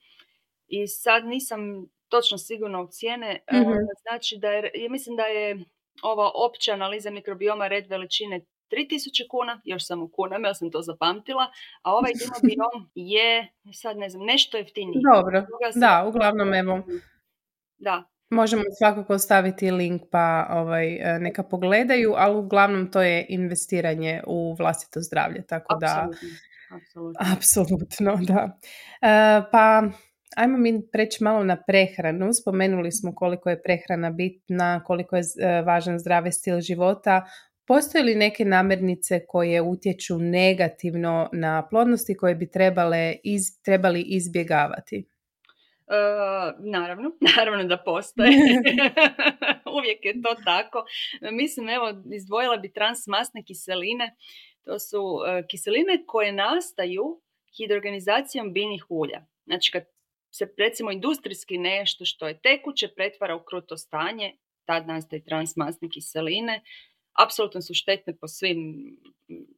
i 0.67 0.87
sad 0.87 1.25
nisam 1.25 1.59
točno 2.07 2.37
sigurna 2.37 2.81
u 2.81 2.87
cijene, 2.87 3.39
mm 3.51 3.75
znači 4.01 4.37
da 4.37 4.49
je, 4.49 4.89
mislim 4.89 5.15
da 5.15 5.23
je 5.23 5.65
ova 6.03 6.31
opća 6.35 6.73
analiza 6.73 7.09
mikrobioma 7.09 7.67
red 7.67 7.87
veličine 7.87 8.41
3000 8.71 9.27
kuna, 9.29 9.61
još 9.65 9.87
sam 9.87 10.03
u 10.03 10.07
kunama, 10.07 10.47
ja 10.47 10.53
sam 10.53 10.71
to 10.71 10.81
zapamtila, 10.81 11.51
a 11.81 11.93
ovaj 11.93 12.11
biom 12.47 12.89
je, 12.95 13.53
sad 13.73 13.97
ne 13.97 14.09
znam, 14.09 14.25
nešto 14.25 14.57
jeftiniji. 14.57 15.01
Dobro, 15.13 15.45
da, 15.75 16.05
uglavnom 16.07 16.53
evo. 16.53 16.81
Da. 17.77 18.03
Možemo 18.29 18.63
svakako 18.77 19.17
staviti 19.17 19.71
link 19.71 20.01
pa 20.11 20.47
ovaj, 20.49 20.95
e, 20.95 21.19
neka 21.19 21.43
pogledaju, 21.43 22.13
ali 22.17 22.37
uglavnom 22.37 22.91
to 22.91 23.01
je 23.01 23.25
investiranje 23.29 24.21
u 24.27 24.55
vlastito 24.59 25.01
zdravlje, 25.01 25.45
tako 25.47 25.77
da... 25.77 26.09
Apsolutno. 26.71 27.25
Apsolutno, 27.33 28.15
da. 28.27 28.59
E, 29.01 29.41
pa 29.51 29.83
Ajmo 30.35 30.57
mi 30.57 30.87
preći 30.91 31.23
malo 31.23 31.43
na 31.43 31.63
prehranu. 31.67 32.33
Spomenuli 32.33 32.91
smo 32.91 33.15
koliko 33.15 33.49
je 33.49 33.61
prehrana 33.61 34.09
bitna, 34.09 34.83
koliko 34.83 35.15
je 35.15 35.21
e, 35.21 35.61
važan 35.61 35.99
zdravi 35.99 36.31
stil 36.31 36.61
života. 36.61 37.25
Postoje 37.67 38.03
li 38.03 38.15
neke 38.15 38.45
namirnice 38.45 39.25
koje 39.27 39.61
utječu 39.61 40.19
negativno 40.19 41.29
na 41.33 41.67
plodnosti 41.69 42.17
koje 42.17 42.35
bi 42.35 42.51
trebale 42.51 43.15
iz, 43.23 43.61
trebali 43.63 44.01
izbjegavati? 44.01 45.09
Uh, 45.87 46.71
naravno, 46.71 47.11
naravno 47.37 47.63
da 47.63 47.77
postoje. 47.77 48.29
Uvijek 49.77 50.05
je 50.05 50.21
to 50.21 50.35
tako. 50.45 50.85
Mislim, 51.31 51.69
evo, 51.69 51.93
izdvojila 52.15 52.57
bi 52.57 52.73
transmasne 52.73 53.43
kiseline. 53.47 54.15
To 54.63 54.79
su 54.79 55.01
uh, 55.01 55.21
kiseline 55.49 56.03
koje 56.07 56.31
nastaju 56.31 57.21
hidroorganizacijom 57.57 58.53
biljnih 58.53 58.85
ulja. 58.89 59.25
Znači, 59.45 59.71
kad 59.71 59.83
se 60.31 60.53
recimo 60.57 60.91
industrijski 60.91 61.57
nešto 61.57 62.05
što 62.05 62.27
je 62.27 62.41
tekuće 62.41 62.87
pretvara 62.95 63.35
u 63.35 63.43
kruto 63.43 63.77
stanje, 63.77 64.37
tad 64.65 64.87
nastaju 64.87 65.21
transmasne 65.25 65.89
kiseline 65.93 66.61
apsolutno 67.23 67.61
su 67.61 67.73
štetne 67.73 68.17
po 68.17 68.27
svim 68.27 68.59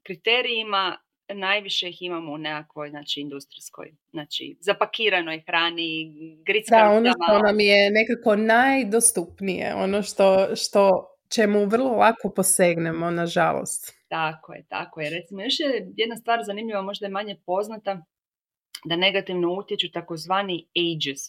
kriterijima, 0.04 0.98
najviše 1.34 1.90
ih 1.90 2.02
imamo 2.02 2.32
u 2.32 2.38
nekakvoj 2.38 2.90
znači, 2.90 3.22
industrijskoj, 3.22 3.94
znači 4.12 4.58
zapakiranoj 4.60 5.44
hrani, 5.48 6.12
Da, 6.70 6.92
ono 6.92 7.12
što 7.12 7.40
nam 7.40 7.60
je 7.60 7.92
nekako 7.92 8.36
najdostupnije, 8.36 9.74
ono 9.76 10.04
što, 10.04 10.56
što 10.56 11.08
čemu 11.36 11.66
vrlo 11.66 11.92
lako 11.92 12.30
posegnemo, 12.36 13.12
nažalost. 13.12 13.94
Tako 14.08 14.54
je, 14.54 14.66
tako 14.70 15.02
je. 15.02 15.10
Recimo, 15.10 15.42
još 15.42 15.60
je 15.60 15.92
jedna 15.96 16.16
stvar 16.16 16.40
zanimljiva, 16.44 16.82
možda 16.82 17.06
je 17.06 17.12
manje 17.12 17.36
poznata, 17.46 18.06
da 18.86 18.96
negativno 18.96 19.54
utječu 19.54 19.92
takozvani 19.92 20.68
ages. 20.76 21.20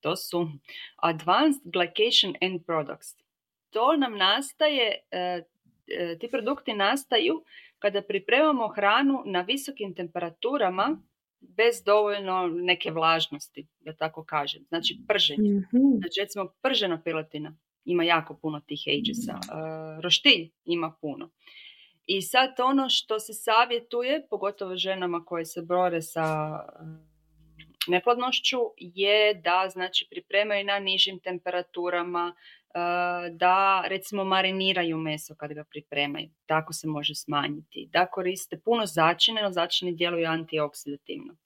To 0.00 0.16
su 0.16 0.48
Advanced 0.96 1.62
Glycation 1.64 2.34
End 2.40 2.60
Products. 2.66 3.16
To 3.70 3.96
nam 3.96 4.16
nastaje 4.16 4.92
E, 5.10 5.42
ti 6.20 6.28
produkti 6.30 6.72
nastaju 6.72 7.44
kada 7.78 8.02
pripremamo 8.02 8.68
hranu 8.68 9.22
na 9.26 9.40
visokim 9.40 9.94
temperaturama 9.94 11.00
bez 11.40 11.82
dovoljno 11.84 12.46
neke 12.46 12.90
vlažnosti, 12.90 13.66
da 13.80 13.96
tako 13.96 14.24
kažem. 14.24 14.64
Znači 14.68 14.98
prženje. 15.08 15.50
Mhm. 15.50 15.98
Znači 15.98 16.20
recimo 16.20 16.52
pržena 16.62 17.02
piletina 17.02 17.56
ima 17.84 18.04
jako 18.04 18.38
puno 18.42 18.60
tih 18.60 18.80
agesa. 18.98 19.34
Uh, 19.34 20.02
roštilj 20.02 20.50
ima 20.64 20.96
puno. 21.00 21.30
I 22.06 22.22
sad 22.22 22.60
ono 22.60 22.88
što 22.88 23.18
se 23.18 23.32
savjetuje, 23.32 24.26
pogotovo 24.30 24.76
ženama 24.76 25.24
koje 25.24 25.44
se 25.44 25.62
bore 25.62 26.02
sa 26.02 26.50
uh, 26.80 27.08
neplodnošću, 27.88 28.58
je 28.76 29.34
da 29.34 29.68
znači 29.72 30.06
pripremaju 30.10 30.64
na 30.64 30.78
nižim 30.78 31.20
temperaturama, 31.20 32.34
da 33.30 33.84
recimo 33.86 34.24
mariniraju 34.24 34.98
meso 34.98 35.34
kad 35.34 35.52
ga 35.52 35.64
pripremaju. 35.64 36.30
Tako 36.46 36.72
se 36.72 36.86
može 36.86 37.14
smanjiti. 37.14 37.88
Da 37.92 38.06
koriste 38.06 38.60
puno 38.64 38.86
začine, 38.86 39.42
no 39.42 39.50
začini 39.50 39.96
djeluju 39.96 40.26
antioksidativno. 40.26 41.36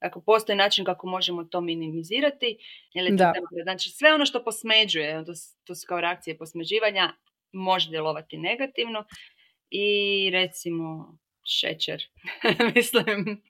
Dakle, 0.00 0.22
postoji 0.26 0.56
način 0.56 0.84
kako 0.84 1.06
možemo 1.06 1.44
to 1.44 1.60
minimizirati. 1.60 2.56
Da. 2.94 3.04
temperatura. 3.04 3.62
Znači, 3.62 3.90
sve 3.90 4.14
ono 4.14 4.26
što 4.26 4.44
posmeđuje, 4.44 5.24
to, 5.24 5.32
to 5.64 5.74
su 5.74 5.86
kao 5.88 6.00
reakcije 6.00 6.38
posmeđivanja, 6.38 7.12
može 7.52 7.90
djelovati 7.90 8.38
negativno. 8.38 9.04
I 9.70 10.30
recimo 10.32 11.18
šećer, 11.44 12.02
mislim, 12.74 13.42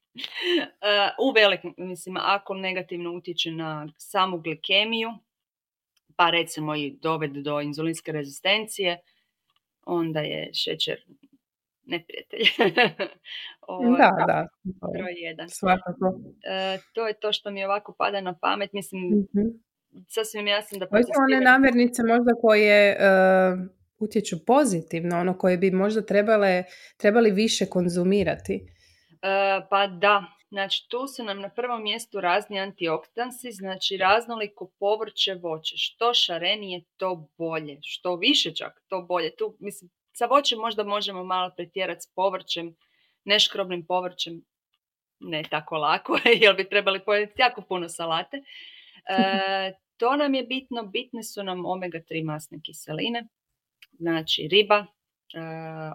e, 0.81 1.11
u 1.21 1.31
velikim, 1.35 1.75
mislim, 1.77 2.17
ako 2.17 2.55
negativno 2.55 3.13
utječe 3.13 3.51
na 3.51 3.89
samu 3.99 4.39
glikemiju, 4.39 5.11
pa 6.17 6.31
recimo 6.31 6.75
i 6.75 6.97
dovede 7.03 7.41
do 7.43 7.61
inzulinske 7.61 8.13
rezistencije, 8.13 8.99
onda 9.85 10.21
je 10.21 10.51
šećer 10.55 10.97
neprijatelj. 11.85 12.41
Da, 13.99 14.25
da. 14.27 14.47
Broj 14.99 15.13
jedan. 15.17 15.49
Svakako. 15.49 16.21
E, 16.45 16.79
to 16.95 17.07
je 17.07 17.15
to 17.15 17.33
što 17.33 17.51
mi 17.51 17.65
ovako 17.65 17.95
pada 17.99 18.21
na 18.21 18.39
pamet. 18.39 18.73
Mislim, 18.73 19.03
Mhm. 19.35 19.47
sasvim 20.09 20.47
jasno 20.47 20.79
da 20.79 20.87
Koje 20.87 21.03
su 21.03 21.11
one 21.29 21.41
namirnice 21.41 22.03
možda 22.03 22.33
koje 22.41 22.91
e, 22.91 22.97
utječu 23.99 24.37
pozitivno, 24.47 25.21
ono 25.21 25.39
koje 25.39 25.59
bi 25.59 25.71
možda 25.71 26.03
trebale, 26.07 26.65
trebali 26.97 27.31
više 27.31 27.67
konzumirati? 27.67 28.55
E, 28.55 29.61
pa 29.71 29.87
da, 29.87 30.25
znači 30.53 30.89
tu 30.89 31.07
su 31.07 31.25
nam 31.25 31.41
na 31.41 31.49
prvom 31.49 31.83
mjestu 31.83 32.21
razni 32.21 32.61
antioksidansi, 32.61 33.53
znači 33.53 33.97
raznoliko 33.97 34.71
povrće, 34.79 35.35
voće. 35.35 35.75
Što 35.77 36.15
šarenije, 36.15 36.85
to 36.97 37.29
bolje. 37.39 37.79
Što 37.83 38.17
više 38.17 38.55
čak, 38.55 38.83
to 38.89 39.03
bolje. 39.03 39.37
Tu, 39.37 39.57
mislim, 39.61 39.91
sa 40.13 40.27
voćem 40.27 40.59
možda 40.59 40.85
možemo 40.85 41.25
malo 41.25 41.51
pretjerati 41.57 42.01
s 42.01 42.15
povrćem, 42.15 42.77
neškrobnim 43.25 43.87
povrćem, 43.87 44.45
ne 45.21 45.43
tako 45.51 45.77
lako, 45.77 46.19
jer 46.43 46.57
bi 46.57 46.69
trebali 46.69 47.05
pojesti 47.05 47.43
jako 47.43 47.63
puno 47.63 47.89
salate. 47.89 48.37
E, 48.37 49.73
to 49.97 50.17
nam 50.17 50.35
je 50.35 50.43
bitno, 50.43 50.83
bitne 50.83 51.23
su 51.23 51.43
nam 51.43 51.67
omega-3 51.67 52.25
masne 52.25 52.59
kiseline, 52.63 53.29
znači 53.99 54.49
riba, 54.51 54.87
e, 55.35 55.39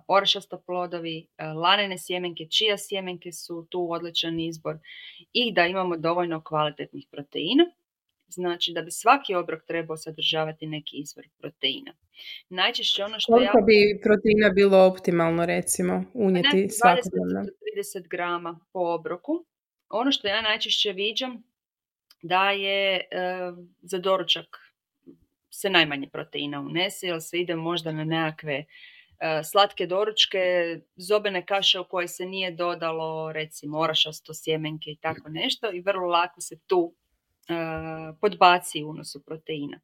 orašasta 0.08 0.58
plodovi, 0.66 1.28
e, 1.38 1.46
lanene 1.46 1.98
sjemenke, 1.98 2.46
čija 2.46 2.78
sjemenke 2.78 3.32
su 3.32 3.68
tu 3.70 3.92
odličan 3.92 4.40
izbor 4.40 4.78
i 5.34 5.54
da 5.54 5.66
imamo 5.66 5.98
dovoljno 5.98 6.44
kvalitetnih 6.44 7.08
proteina. 7.12 7.66
Znači 8.30 8.72
da 8.74 8.82
bi 8.82 8.92
svaki 8.92 9.36
obrok 9.36 9.64
trebao 9.68 9.98
sadržavati 9.98 10.68
neki 10.68 10.98
izvor 10.98 11.26
proteina. 11.40 11.94
Najčešće 12.50 13.04
ono 13.04 13.20
što 13.20 13.32
ja... 13.32 13.38
Koliko 13.38 13.66
bi 13.66 14.02
proteina 14.04 14.50
bilo 14.56 14.86
optimalno, 14.86 15.46
recimo, 15.46 16.04
unijeti 16.14 16.58
Ne, 16.58 16.64
20 16.64 16.70
svakodnevno? 16.72 17.44
do 17.46 17.52
30 18.02 18.08
grama 18.10 18.60
po 18.74 18.80
obroku. 18.80 19.46
Ono 19.90 20.12
što 20.12 20.28
ja 20.28 20.42
najčešće 20.42 20.92
viđam 20.92 21.44
da 22.22 22.52
je 22.52 22.96
e, 22.96 23.02
za 23.82 24.00
doručak 24.00 24.46
se 25.50 25.70
najmanje 25.70 26.10
proteina 26.10 26.60
unese, 26.60 27.08
jer 27.08 27.22
se 27.22 27.40
ide 27.40 27.56
možda 27.56 27.92
na 27.92 28.04
nekakve 28.04 28.66
slatke 29.44 29.88
doručke, 29.88 30.40
zobene 30.96 31.46
kaše 31.46 31.80
u 31.80 31.84
koje 31.84 32.08
se 32.08 32.26
nije 32.26 32.52
dodalo 32.52 33.32
recimo 33.32 33.80
orašasto 33.80 34.34
sjemenke 34.34 34.90
i 34.92 34.98
tako 35.02 35.30
nešto 35.30 35.72
i 35.74 35.82
vrlo 35.82 36.08
lako 36.08 36.42
se 36.42 36.60
tu 36.68 36.96
e, 37.50 37.54
podbaci 38.22 38.84
unosu 38.84 39.24
proteina. 39.26 39.80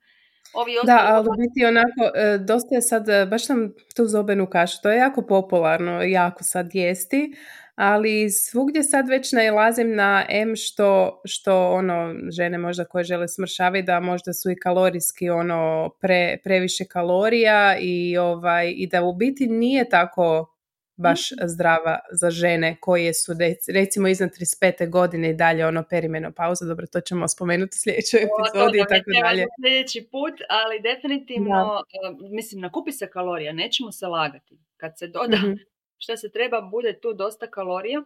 Ovi 0.53 0.71
Da, 0.85 0.99
ali 1.03 1.27
u 1.29 1.31
biti 1.37 1.65
onako, 1.65 2.11
e, 2.15 2.37
dosta 2.37 2.75
je 2.75 2.81
sad, 2.81 3.09
e, 3.09 3.25
baš 3.25 3.45
sam 3.45 3.73
tu 3.95 4.05
zobenu 4.05 4.47
kašu, 4.47 4.77
to 4.83 4.89
je 4.89 4.97
jako 4.97 5.21
popularno, 5.21 6.01
jako 6.01 6.43
sad 6.43 6.69
jesti, 6.73 7.33
ali 7.75 8.29
svugdje 8.29 8.83
sad 8.83 9.09
već 9.09 9.31
nailazim 9.31 9.95
na 9.95 10.25
M 10.29 10.55
što, 10.55 11.21
što 11.25 11.71
ono, 11.71 12.15
žene 12.29 12.57
možda 12.57 12.85
koje 12.85 13.03
žele 13.03 13.27
smršaviti, 13.27 13.85
da 13.85 13.99
možda 13.99 14.33
su 14.33 14.51
i 14.51 14.55
kalorijski 14.55 15.29
ono 15.29 15.89
pre, 16.01 16.37
previše 16.43 16.85
kalorija 16.85 17.77
i 17.79 18.17
ovaj, 18.17 18.73
i 18.75 18.87
da 18.87 19.03
u 19.03 19.13
biti 19.13 19.47
nije 19.47 19.89
tako 19.89 20.52
baš 20.95 21.19
zdrava 21.45 21.99
za 22.11 22.29
žene 22.31 22.77
koje 22.79 23.13
su 23.13 23.31
rec- 23.33 23.73
recimo 23.73 24.07
iznad 24.07 24.29
35. 24.31 24.89
godine 24.89 25.29
i 25.29 25.35
dalje 25.35 25.67
ono 25.67 25.83
perimenopauza, 25.83 26.65
dobro 26.65 26.85
to 26.87 27.01
ćemo 27.01 27.27
spomenuti 27.27 27.71
u 27.71 27.79
sljedećoj 27.79 28.19
epizodi 28.19 28.77
da 28.79 28.83
i 28.85 28.87
tako 28.89 29.11
dalje. 29.21 29.45
sljedeći 29.57 30.07
put, 30.11 30.33
ali 30.51 30.81
definitivno, 30.81 31.83
e, 31.85 31.97
mislim, 32.29 32.61
nakupi 32.61 32.91
se 32.91 33.09
kalorija, 33.09 33.53
nećemo 33.53 33.91
se 33.91 34.07
lagati. 34.07 34.57
Kad 34.77 34.97
se 34.97 35.07
doda 35.07 35.37
Mhm. 35.37 35.51
što 35.97 36.17
se 36.17 36.31
treba, 36.31 36.61
bude 36.63 36.99
tu 36.99 37.13
dosta 37.13 37.47
kalorija. 37.47 38.03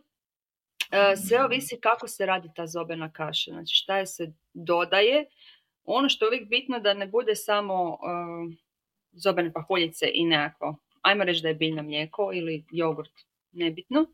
E, 0.91 1.15
Sve 1.17 1.43
ovisi 1.43 1.80
kako 1.80 2.08
se 2.08 2.26
radi 2.26 2.50
ta 2.56 2.67
zobena 2.67 3.12
kaša, 3.12 3.52
znači 3.52 3.76
šta 3.76 3.97
je 3.97 4.06
se 4.06 4.23
dodaje. 4.54 5.26
Ono 5.84 6.10
što 6.10 6.26
je 6.26 6.30
uvijek 6.30 6.50
bitno 6.50 6.80
da 6.80 6.93
ne 6.93 7.08
bude 7.08 7.36
samo 7.36 7.97
zobene 9.13 9.54
pahuljice 9.54 10.06
i 10.13 10.26
nekako, 10.26 10.76
ajmo 11.08 11.24
reći 11.24 11.41
da 11.41 11.48
je 11.48 11.54
biljno 11.56 11.84
mlijeko 11.84 12.32
ili 12.34 12.65
jogurt, 12.72 13.12
nebitno, 13.52 14.06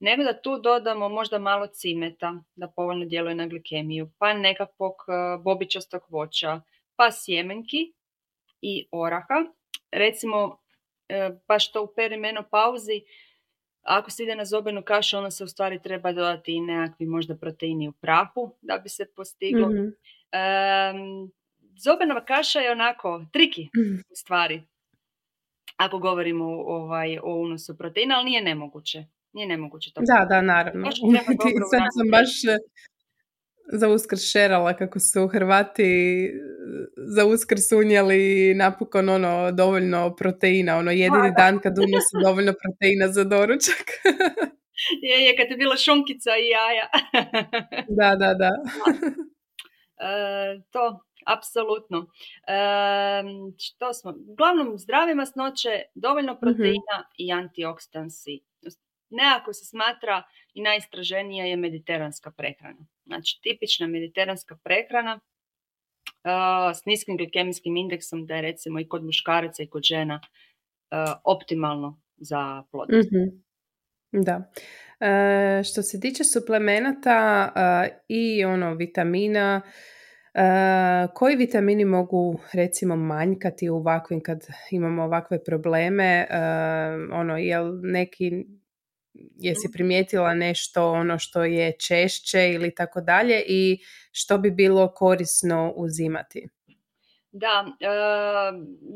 nego 0.00 0.22
da 0.22 0.40
tu 0.40 0.58
dodamo 0.58 1.08
možda 1.08 1.38
malo 1.38 1.66
cimeta, 1.66 2.42
da 2.56 2.68
povoljno 2.68 3.04
djeluje 3.04 3.34
na 3.34 3.46
glikemiju, 3.46 4.10
pa 4.18 4.34
nekakvog 4.34 4.94
e, 5.08 5.42
bobičastog 5.42 6.02
voća, 6.08 6.60
pa 6.96 7.10
sjemenki 7.12 7.92
i 8.60 8.86
oraha. 8.90 9.44
Recimo, 9.92 10.58
e, 11.08 11.30
baš 11.48 11.72
to 11.72 11.82
u 11.82 11.94
perimenopauzi, 11.96 13.02
ako 13.82 14.10
se 14.10 14.22
ide 14.22 14.34
na 14.34 14.44
zobenu 14.44 14.82
kašu, 14.82 15.16
onda 15.16 15.30
se 15.30 15.44
u 15.44 15.48
stvari 15.48 15.82
treba 15.82 16.12
dodati 16.12 16.52
i 16.52 16.60
nekakvi 16.60 17.06
možda 17.06 17.36
proteini 17.36 17.88
u 17.88 17.92
prahu 17.92 18.56
da 18.62 18.78
bi 18.78 18.88
se 18.88 19.06
postiglo. 19.16 19.68
Mhm. 19.68 19.88
Em, 20.32 21.30
zobenova 21.84 22.24
kaša 22.24 22.60
je 22.60 22.72
onako 22.72 23.24
triki 23.32 23.68
u 24.12 24.14
stvari. 24.14 24.62
Ako 25.76 25.98
govorimo 25.98 26.44
ovaj, 26.66 27.18
o 27.18 27.34
unosu 27.34 27.78
proteina, 27.78 28.14
ali 28.16 28.24
nije 28.24 28.42
nemoguće. 28.42 29.04
Nije 29.32 29.46
nemoguće 29.46 29.92
to. 29.94 30.00
Da, 30.00 30.24
da, 30.24 30.42
naravno. 30.42 30.90
Sad 31.70 31.82
sam 31.96 32.10
baš 32.10 32.44
e, 32.44 32.56
za 33.72 33.88
uskrs 33.88 34.20
šerala 34.20 34.76
kako 34.76 35.00
su 35.00 35.28
Hrvati 35.28 36.24
e, 36.24 36.30
za 36.96 37.24
uskrs 37.24 37.72
unijeli 37.72 38.54
napokon 38.54 39.08
ono 39.08 39.52
dovoljno 39.52 40.14
proteina, 40.16 40.76
ono 40.76 40.90
jedini 40.90 41.32
dan 41.36 41.58
kad 41.58 41.78
unose 41.78 42.16
dovoljno 42.24 42.52
proteina 42.62 43.08
za 43.08 43.24
doručak. 43.24 43.86
Je, 45.02 45.24
je, 45.24 45.36
kad 45.36 45.50
je 45.50 45.56
bila 45.56 45.76
šunkica 45.76 46.30
i 46.36 46.48
jaja. 46.48 46.88
da, 47.88 48.16
da, 48.16 48.34
da. 48.34 48.50
E, 49.98 50.62
to, 50.70 51.00
apsolutno. 51.26 52.06
E, 52.46 52.60
što 53.58 53.92
smo? 53.92 54.14
Uglavnom, 54.26 54.78
zdrave 54.78 55.14
masnoće, 55.14 55.82
dovoljno 55.94 56.38
proteina 56.40 56.98
i 57.18 57.32
antioksidansi. 57.32 58.40
Nekako 59.10 59.52
se 59.52 59.64
smatra 59.64 60.22
i 60.54 60.62
najistraženija 60.62 61.44
je 61.44 61.56
mediteranska 61.56 62.30
prehrana. 62.30 62.86
Znači, 63.06 63.40
tipična 63.42 63.86
mediteranska 63.86 64.56
prehrana 64.64 65.20
e, 65.20 66.30
s 66.74 66.84
niskim 66.84 67.16
glikemijskim 67.16 67.76
indeksom 67.76 68.26
da 68.26 68.34
je 68.34 68.42
recimo 68.42 68.80
i 68.80 68.88
kod 68.88 69.04
muškaraca 69.04 69.62
i 69.62 69.66
kod 69.66 69.82
žena 69.82 70.20
e, 70.20 70.96
optimalno 71.24 72.00
za 72.16 72.62
plodnost. 72.70 73.10
Mhm. 73.12 73.44
Da. 74.22 74.52
E, 75.00 75.62
što 75.64 75.82
se 75.82 76.00
tiče 76.00 76.24
suplemenata 76.24 77.52
e, 77.56 77.98
i 78.08 78.44
ono 78.44 78.74
vitamina, 78.74 79.62
koji 81.14 81.36
vitamini 81.36 81.84
mogu 81.84 82.40
recimo 82.52 82.96
manjkati 82.96 83.70
u 83.70 83.76
ovakvim 83.76 84.22
kad 84.22 84.46
imamo 84.70 85.02
ovakve 85.02 85.44
probleme, 85.44 86.26
e, 86.30 86.36
ono 87.12 87.36
jel 87.36 87.80
neki 87.82 88.44
jesi 89.36 89.68
primijetila 89.72 90.34
nešto 90.34 90.92
ono 90.92 91.18
što 91.18 91.44
je 91.44 91.72
češće 91.78 92.52
ili 92.52 92.74
tako 92.74 93.00
dalje 93.00 93.42
i 93.46 93.78
što 94.12 94.38
bi 94.38 94.50
bilo 94.50 94.94
korisno 94.94 95.72
uzimati? 95.76 96.48
Da, 97.32 97.64
e, 97.80 97.88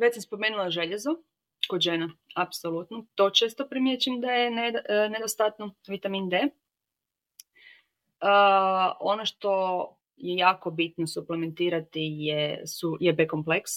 već 0.00 0.14
sam 0.14 0.22
spomenula 0.22 0.70
željezo 0.70 1.10
kod 1.68 1.80
žena, 1.80 2.10
apsolutno. 2.36 3.06
To 3.14 3.30
često 3.30 3.68
primjećim 3.68 4.20
da 4.20 4.30
je 4.30 4.50
ned- 4.50 4.82
e, 4.88 5.08
nedostatno 5.08 5.74
vitamin 5.88 6.28
D. 6.28 6.40
ono 9.00 9.24
što 9.24 9.97
je 10.18 10.36
jako 10.36 10.70
bitno 10.70 11.06
suplementirati 11.06 12.00
je, 12.00 12.66
su, 12.66 12.96
je 13.00 13.12
B-kompleks. 13.12 13.70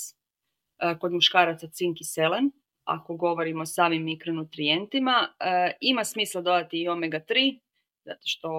kod 0.99 1.13
muškaraca 1.13 1.67
cink 1.67 2.01
i 2.01 2.03
selen, 2.03 2.51
ako 2.83 3.15
govorimo 3.15 3.61
o 3.61 3.65
samim 3.65 4.03
mikronutrijentima. 4.03 5.27
ima 5.79 6.03
smisla 6.03 6.41
dodati 6.41 6.81
i 6.81 6.89
omega-3, 6.89 7.59
zato 8.05 8.21
što 8.25 8.49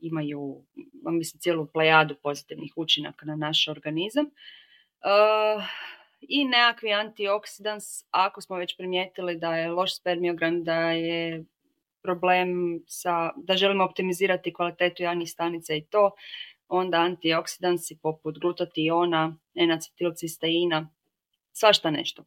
imaju, 0.00 0.64
mislim, 1.04 1.40
cijelu 1.40 1.66
plejadu 1.66 2.14
pozitivnih 2.22 2.72
učinaka 2.76 3.26
na 3.26 3.36
naš 3.36 3.68
organizam. 3.68 4.24
Uh, 4.24 5.62
I 6.20 6.44
nekakvi 6.44 6.92
antioksidans, 6.92 7.84
ako 8.10 8.40
smo 8.40 8.56
već 8.56 8.76
primijetili 8.76 9.38
da 9.38 9.56
je 9.56 9.70
loš 9.70 9.96
spermiogram, 9.96 10.64
da 10.64 10.90
je 10.90 11.44
problem 12.02 12.80
sa, 12.86 13.32
da 13.36 13.56
želimo 13.56 13.84
optimizirati 13.84 14.52
kvalitetu 14.52 15.02
javnih 15.02 15.30
stanica 15.30 15.74
i 15.74 15.84
to, 15.84 16.10
onda 16.72 16.98
antioksidansi 16.98 17.98
poput 18.02 18.38
glutationa, 18.38 19.36
enacetilcisteina, 19.54 20.88
svašta 21.52 21.90
nešto. 21.90 22.24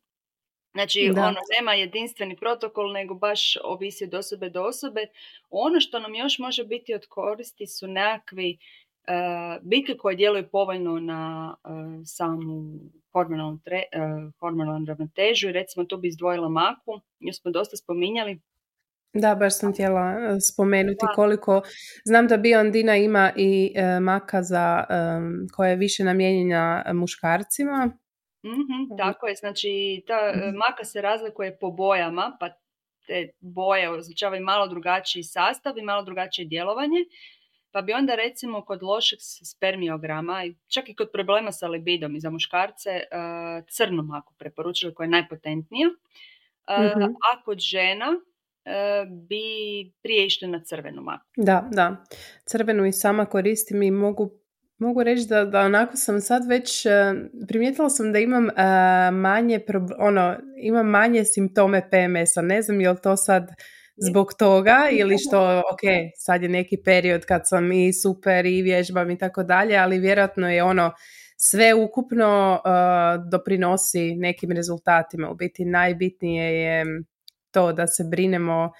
Znači, 0.73 1.11
da. 1.15 1.21
ono, 1.21 1.39
nema 1.57 1.73
jedinstveni 1.73 2.35
protokol, 2.35 2.91
nego 2.91 3.13
baš 3.13 3.57
ovisi 3.63 4.03
od 4.03 4.13
osobe 4.13 4.49
do 4.49 4.63
osobe. 4.63 5.07
Ono 5.49 5.79
što 5.79 5.99
nam 5.99 6.15
još 6.15 6.39
može 6.39 6.63
biti 6.63 6.93
od 6.93 7.05
koristi 7.09 7.67
su 7.67 7.87
nekakvi 7.87 8.57
uh, 8.57 9.63
biljke 9.63 9.97
koje 9.97 10.15
djeluju 10.15 10.49
povoljno 10.51 10.99
na 10.99 11.55
uh, 11.63 11.71
samu 12.05 12.79
hormonalnu, 13.11 13.59
tre, 13.63 13.83
uh, 13.95 14.33
hormonalnu 14.39 14.85
ravnotežu 14.85 15.49
i 15.49 15.53
recimo 15.53 15.85
tu 15.85 15.97
bi 15.97 16.07
izdvojila 16.07 16.49
maku, 16.49 17.01
nju 17.19 17.33
smo 17.33 17.51
dosta 17.51 17.77
spominjali. 17.77 18.39
Da, 19.15 19.35
baš 19.35 19.57
sam 19.57 19.73
htjela 19.73 20.15
spomenuti 20.51 21.05
koliko, 21.15 21.61
znam 22.05 22.27
da 22.27 22.37
Biondina 22.37 22.95
ima 22.95 23.31
i 23.35 23.73
maka 24.01 24.43
za, 24.43 24.83
um, 24.89 25.47
koja 25.55 25.69
je 25.69 25.75
više 25.75 26.03
namijenjena 26.03 26.83
muškarcima, 26.93 27.91
mm 28.45 28.97
tako 28.97 29.27
je, 29.27 29.35
znači 29.35 30.03
ta 30.07 30.31
e, 30.33 30.37
mhm. 30.37 30.57
maka 30.57 30.83
se 30.83 31.01
razlikuje 31.01 31.57
po 31.59 31.71
bojama, 31.71 32.37
pa 32.39 32.49
te 33.07 33.29
boje 33.39 33.89
označavaju 33.89 34.43
malo 34.43 34.67
drugačiji 34.67 35.23
sastav 35.23 35.77
i 35.77 35.81
malo 35.81 36.03
drugačije 36.03 36.45
djelovanje. 36.45 37.05
Pa 37.71 37.81
bi 37.81 37.93
onda 37.93 38.15
recimo 38.15 38.65
kod 38.65 38.83
lošeg 38.83 39.19
spermiograma, 39.21 40.43
čak 40.67 40.89
i 40.89 40.95
kod 40.95 41.09
problema 41.13 41.51
sa 41.51 41.67
libidom 41.67 42.15
i 42.15 42.19
za 42.19 42.29
muškarce, 42.29 42.89
e, 42.89 43.05
crnu 43.69 44.03
maku 44.03 44.33
preporučili 44.37 44.93
koja 44.93 45.05
je 45.05 45.09
najpotentnija. 45.09 45.87
mm 46.69 47.03
A 47.31 47.43
kod 47.45 47.59
žena 47.59 48.05
bi 49.27 49.43
prije 50.03 50.25
išli 50.25 50.47
na 50.47 50.63
crvenu 50.63 51.01
maku. 51.01 51.25
Da, 51.37 51.69
da. 51.71 52.05
Crvenu 52.45 52.85
i 52.85 52.91
sama 52.91 53.25
koristim 53.25 53.83
i 53.83 53.91
mogu 53.91 54.31
Mogu 54.77 55.03
reći 55.03 55.27
da, 55.27 55.45
da 55.45 55.59
onako 55.59 55.97
sam 55.97 56.21
sad 56.21 56.47
već, 56.47 56.85
e, 56.85 56.89
primijetila 57.47 57.89
sam 57.89 58.13
da 58.13 58.19
imam 58.19 58.49
e, 58.49 58.53
manje, 59.11 59.59
ono, 59.99 60.35
imam 60.61 60.87
manje 60.87 61.23
simptome 61.25 61.89
PMS-a. 61.89 62.41
Ne 62.41 62.61
znam 62.61 62.81
je 62.81 62.89
li 62.89 62.97
to 63.03 63.17
sad 63.17 63.51
zbog 63.97 64.33
toga 64.39 64.77
ili 64.91 65.15
što, 65.17 65.59
ok, 65.59 65.81
sad 66.17 66.41
je 66.41 66.49
neki 66.49 66.77
period 66.85 67.25
kad 67.25 67.41
sam 67.43 67.71
i 67.71 67.93
super 67.93 68.45
i 68.45 68.61
vježbam 68.61 69.11
i 69.11 69.17
tako 69.17 69.43
dalje, 69.43 69.77
ali 69.77 69.99
vjerojatno 69.99 70.49
je 70.49 70.63
ono 70.63 70.91
sve 71.37 71.73
ukupno 71.73 72.61
e, 72.65 72.69
doprinosi 73.31 74.15
nekim 74.15 74.51
rezultatima. 74.51 75.29
U 75.29 75.35
biti 75.35 75.65
najbitnije 75.65 76.61
je 76.61 76.85
to 77.55 77.71
da 77.73 77.87
se 77.87 78.03
brinemo 78.11 78.71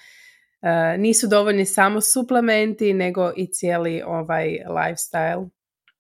nisu 0.98 1.28
dovoljni 1.28 1.66
samo 1.66 2.02
suplementi 2.02 2.94
nego 2.94 3.32
i 3.36 3.48
cijeli 3.52 4.02
ovaj 4.06 4.48
lifestyle. 4.68 5.50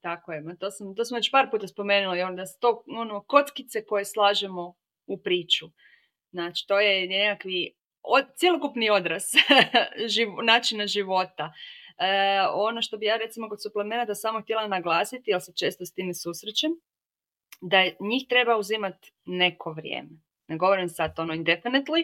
Tako 0.01 0.31
je, 0.31 0.43
to 0.59 0.71
sam, 0.71 0.95
to 0.95 1.05
sam 1.05 1.15
već 1.15 1.31
par 1.31 1.47
puta 1.51 1.67
spomenula, 1.67 2.31
da 2.31 2.45
su 2.45 2.59
to 2.59 2.83
ono, 2.87 3.23
kockice 3.23 3.85
koje 3.85 4.05
slažemo 4.05 4.75
u 5.07 5.21
priču. 5.23 5.65
Znači, 6.31 6.65
to 6.67 6.79
je 6.79 7.07
nekakvi 7.07 7.73
od, 8.01 8.25
cjelokupni 8.35 8.89
odraz 8.89 9.23
živ, 10.15 10.27
načina 10.43 10.87
života. 10.87 11.53
E, 11.97 12.07
ono 12.53 12.81
što 12.81 12.97
bi 12.97 13.05
ja 13.05 13.17
recimo 13.17 13.49
kod 13.49 13.61
suplementa 13.61 14.15
samo 14.15 14.41
htjela 14.41 14.67
naglasiti, 14.67 15.31
jer 15.31 15.41
se 15.41 15.51
često 15.59 15.85
s 15.85 15.93
time 15.93 16.13
susrećem, 16.13 16.71
da 17.61 17.77
njih 17.83 18.25
treba 18.29 18.57
uzimati 18.57 19.11
neko 19.25 19.73
vrijeme. 19.73 20.09
Ne 20.47 20.57
govorim 20.57 20.89
sad 20.89 21.13
ono 21.17 21.33
indefinitely, 21.33 22.03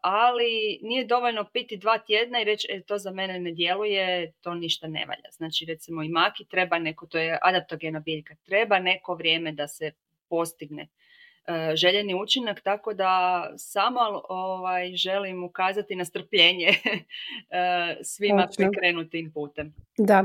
ali 0.00 0.78
nije 0.82 1.04
dovoljno 1.04 1.44
piti 1.52 1.76
dva 1.76 1.98
tjedna 1.98 2.40
i 2.40 2.44
reći 2.44 2.68
e, 2.70 2.80
to 2.80 2.98
za 2.98 3.10
mene 3.10 3.40
ne 3.40 3.52
djeluje, 3.52 4.32
to 4.40 4.54
ništa 4.54 4.88
ne 4.88 5.06
valja. 5.06 5.30
Znači 5.32 5.64
recimo 5.64 6.02
i 6.02 6.08
maki 6.08 6.44
treba 6.44 6.78
neko, 6.78 7.06
to 7.06 7.18
je 7.18 7.38
adaptogena 7.42 8.00
biljka, 8.00 8.34
treba 8.44 8.78
neko 8.78 9.14
vrijeme 9.14 9.52
da 9.52 9.68
se 9.68 9.92
postigne 10.28 10.82
uh, 10.82 11.74
željeni 11.74 12.14
učinak, 12.22 12.60
tako 12.60 12.94
da 12.94 13.42
samo 13.56 14.00
ovaj, 14.28 14.92
želim 14.94 15.44
ukazati 15.44 15.96
na 15.96 16.04
strpljenje 16.04 16.68
uh, 16.68 18.04
svima 18.14 18.48
prekrenutim 18.56 19.32
putem. 19.32 19.74
Da, 19.98 20.24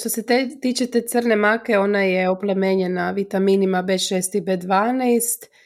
što 0.00 0.08
se 0.08 0.26
te, 0.26 0.48
tiče 0.62 0.86
te 0.86 1.00
crne 1.00 1.36
make, 1.36 1.78
ona 1.78 2.02
je 2.02 2.28
oplemenjena 2.28 3.10
vitaminima 3.10 3.82
B6 3.82 4.38
i 4.38 4.40
B12, 4.40 5.48
Uh, 5.50 5.65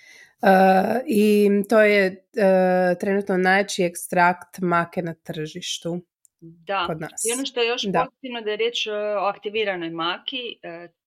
I 1.07 1.49
to 1.69 1.81
je 1.81 2.07
uh, 2.11 2.99
trenutno 3.01 3.37
najjači 3.37 3.85
ekstrakt 3.85 4.59
make 4.59 5.03
na 5.03 5.15
tržištu. 5.15 6.01
Da, 6.41 6.85
kod 6.87 7.01
nas. 7.01 7.25
i 7.29 7.33
ono 7.33 7.47
što 7.47 7.61
je 7.61 7.69
još 7.69 7.83
da. 7.83 8.05
pozitivno 8.05 8.41
da 8.41 8.51
je 8.51 8.57
riječ 8.57 8.87
e, 8.87 8.93
o 8.93 9.25
aktiviranoj 9.25 9.91
maki, 9.91 10.59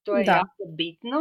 to 0.04 0.18
je 0.18 0.26
jako 0.26 0.64
bitno. 0.78 1.18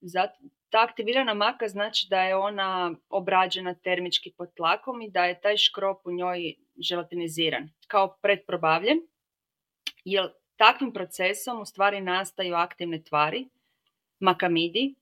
Zato, 0.00 0.38
ta 0.70 0.82
aktivirana 0.82 1.34
maka 1.34 1.68
znači 1.68 2.06
da 2.10 2.22
je 2.22 2.36
ona 2.36 2.94
obrađena 3.08 3.74
termički 3.74 4.32
pod 4.38 4.54
tlakom 4.54 5.02
i 5.02 5.10
da 5.10 5.24
je 5.24 5.40
taj 5.40 5.56
škrop 5.56 6.06
u 6.06 6.12
njoj 6.12 6.54
želatiniziran 6.88 7.68
kao 7.86 8.16
predprobavljen. 8.22 8.98
Jer 10.04 10.28
takvim 10.56 10.92
procesom 10.92 11.60
u 11.60 11.64
stvari 11.64 12.00
nastaju 12.00 12.54
aktivne 12.54 13.02
tvari, 13.02 13.48
makamidi, 14.18 14.94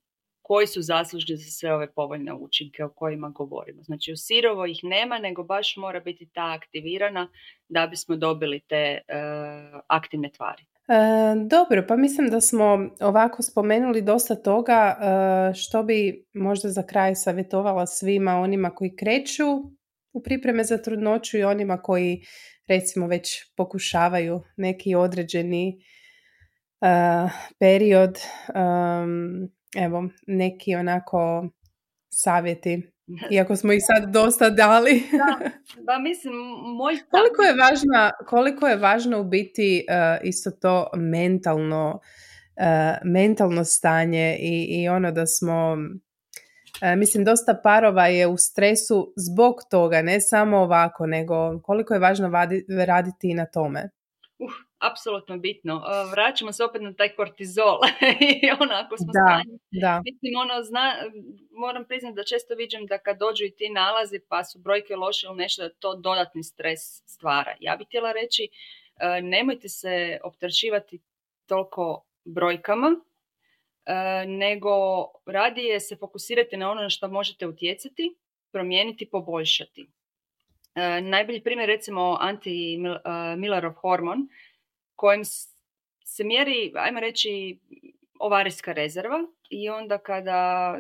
koji 0.49 0.67
su 0.67 0.83
zaslužni 0.83 1.37
za 1.37 1.51
sve 1.51 1.75
ove 1.75 1.93
povoljne 1.93 2.33
učinke 2.33 2.85
o 2.85 2.89
kojima 2.89 3.29
govorimo. 3.29 3.83
Znači 3.83 4.13
u 4.13 4.17
sirovo 4.17 4.67
ih 4.67 4.81
nema, 4.83 5.19
nego 5.19 5.43
baš 5.45 5.77
mora 5.77 6.01
biti 6.01 6.31
ta 6.35 6.55
aktivirana 6.59 7.29
da 7.69 7.87
bismo 7.87 8.17
dobili 8.17 8.61
te 8.61 8.77
e, 8.77 9.03
aktivne 9.87 10.31
tvari. 10.33 10.63
E, 10.63 10.95
dobro, 11.47 11.85
pa 11.89 11.97
mislim 11.97 12.31
da 12.31 12.41
smo 12.41 12.79
ovako 13.01 13.43
spomenuli 13.43 14.03
dosta 14.03 14.35
toga 14.35 14.97
e, 15.01 15.55
što 15.55 15.83
bi 15.83 16.27
možda 16.35 16.69
za 16.69 16.83
kraj 16.83 17.15
savjetovala 17.15 17.87
svima 17.87 18.33
onima 18.33 18.71
koji 18.71 18.97
kreću 18.97 19.47
u 20.13 20.23
pripreme 20.23 20.65
za 20.65 20.79
trudnoću 20.79 21.39
i 21.39 21.45
onima 21.45 21.83
koji 21.83 22.23
recimo 22.69 23.07
već 23.07 23.55
pokušavaju 23.57 24.43
neki 24.57 24.95
određeni 24.95 25.79
period 27.59 28.19
evo, 29.77 30.09
neki 30.27 30.75
onako 30.75 31.49
savjeti. 32.11 32.93
Iako 33.33 33.57
smo 33.57 33.73
ih 33.73 33.81
sad 33.87 34.13
dosta 34.13 34.51
dali. 34.51 35.03
da, 35.13 35.51
ba, 35.87 35.99
mislim, 35.99 36.35
moj 36.77 36.95
koliko 37.11 37.43
je 37.43 37.55
važno, 37.55 38.11
koliko 38.27 38.67
je 38.67 38.77
važno 38.77 39.21
u 39.21 39.25
biti 39.25 39.87
uh, 39.89 40.29
isto 40.29 40.51
to 40.51 40.91
mentalno, 40.97 42.01
uh, 42.57 42.97
mentalno 43.05 43.65
stanje 43.65 44.37
i, 44.41 44.83
i 44.83 44.89
ono 44.89 45.13
da 45.13 45.27
smo 45.27 45.73
uh, 45.73 46.99
mislim 46.99 47.25
dosta 47.25 47.61
parova 47.63 48.07
je 48.07 48.27
u 48.27 48.37
stresu 48.37 49.13
zbog 49.17 49.55
toga, 49.71 50.03
ne 50.03 50.21
samo 50.21 50.59
ovako, 50.59 51.07
nego 51.07 51.61
koliko 51.63 51.95
je 51.95 52.01
važno 52.01 52.29
vadi, 52.29 52.65
raditi 52.87 53.31
i 53.31 53.35
na 53.35 53.47
tome. 53.47 53.91
Uh, 54.39 54.68
apsolutno 54.79 55.39
bitno. 55.39 55.75
E, 55.75 56.11
vraćamo 56.11 56.53
se 56.53 56.65
opet 56.65 56.83
na 56.83 56.93
taj 56.93 57.09
kortizol 57.09 57.79
i 58.43 58.51
ono 58.61 58.73
ako 58.75 58.97
smo 58.97 59.13
da, 59.13 59.43
da. 59.71 60.03
Mislim, 60.05 60.33
ono, 60.37 60.63
zna, 60.63 60.95
moram 61.51 61.85
priznati 61.85 62.17
da 62.17 62.25
često 62.25 62.55
vidim 62.55 62.87
da 62.87 62.99
kad 62.99 63.19
dođu 63.19 63.45
i 63.45 63.57
ti 63.57 63.69
nalazi 63.69 64.21
pa 64.29 64.45
su 64.45 64.59
brojke 64.59 64.97
loše 64.97 65.27
ili 65.27 65.37
nešto, 65.37 65.63
da 65.63 65.75
to 65.75 65.95
dodatni 65.95 66.43
stres 66.43 66.81
stvara. 67.07 67.55
Ja 67.61 67.77
bih 67.77 67.87
htjela 67.87 68.13
reći, 68.13 68.49
e, 68.97 69.23
nemojte 69.23 69.69
se 69.69 70.19
opterećivati 70.25 71.01
toliko 71.47 72.05
brojkama, 72.25 72.89
e, 73.87 74.27
nego 74.27 74.71
radije 75.27 75.81
se 75.81 75.97
fokusirate 75.97 76.57
na 76.57 76.71
ono 76.71 76.83
na 76.83 76.91
što 76.91 77.09
možete 77.09 77.47
utjecati, 77.47 78.17
promijeniti, 78.53 79.11
poboljšati. 79.11 79.87
Najbolji 81.03 81.43
primjer 81.43 81.69
recimo 81.69 82.19
anti-Millerov 82.21 83.73
hormon, 83.73 84.29
kojim 84.99 85.25
se 86.05 86.25
mjeri, 86.25 86.73
ajmo 86.75 87.01
reći, 87.01 87.59
ovarijska 88.19 88.73
rezerva 88.73 89.19
i 89.51 89.69
onda 89.69 89.99
kada 89.99 90.75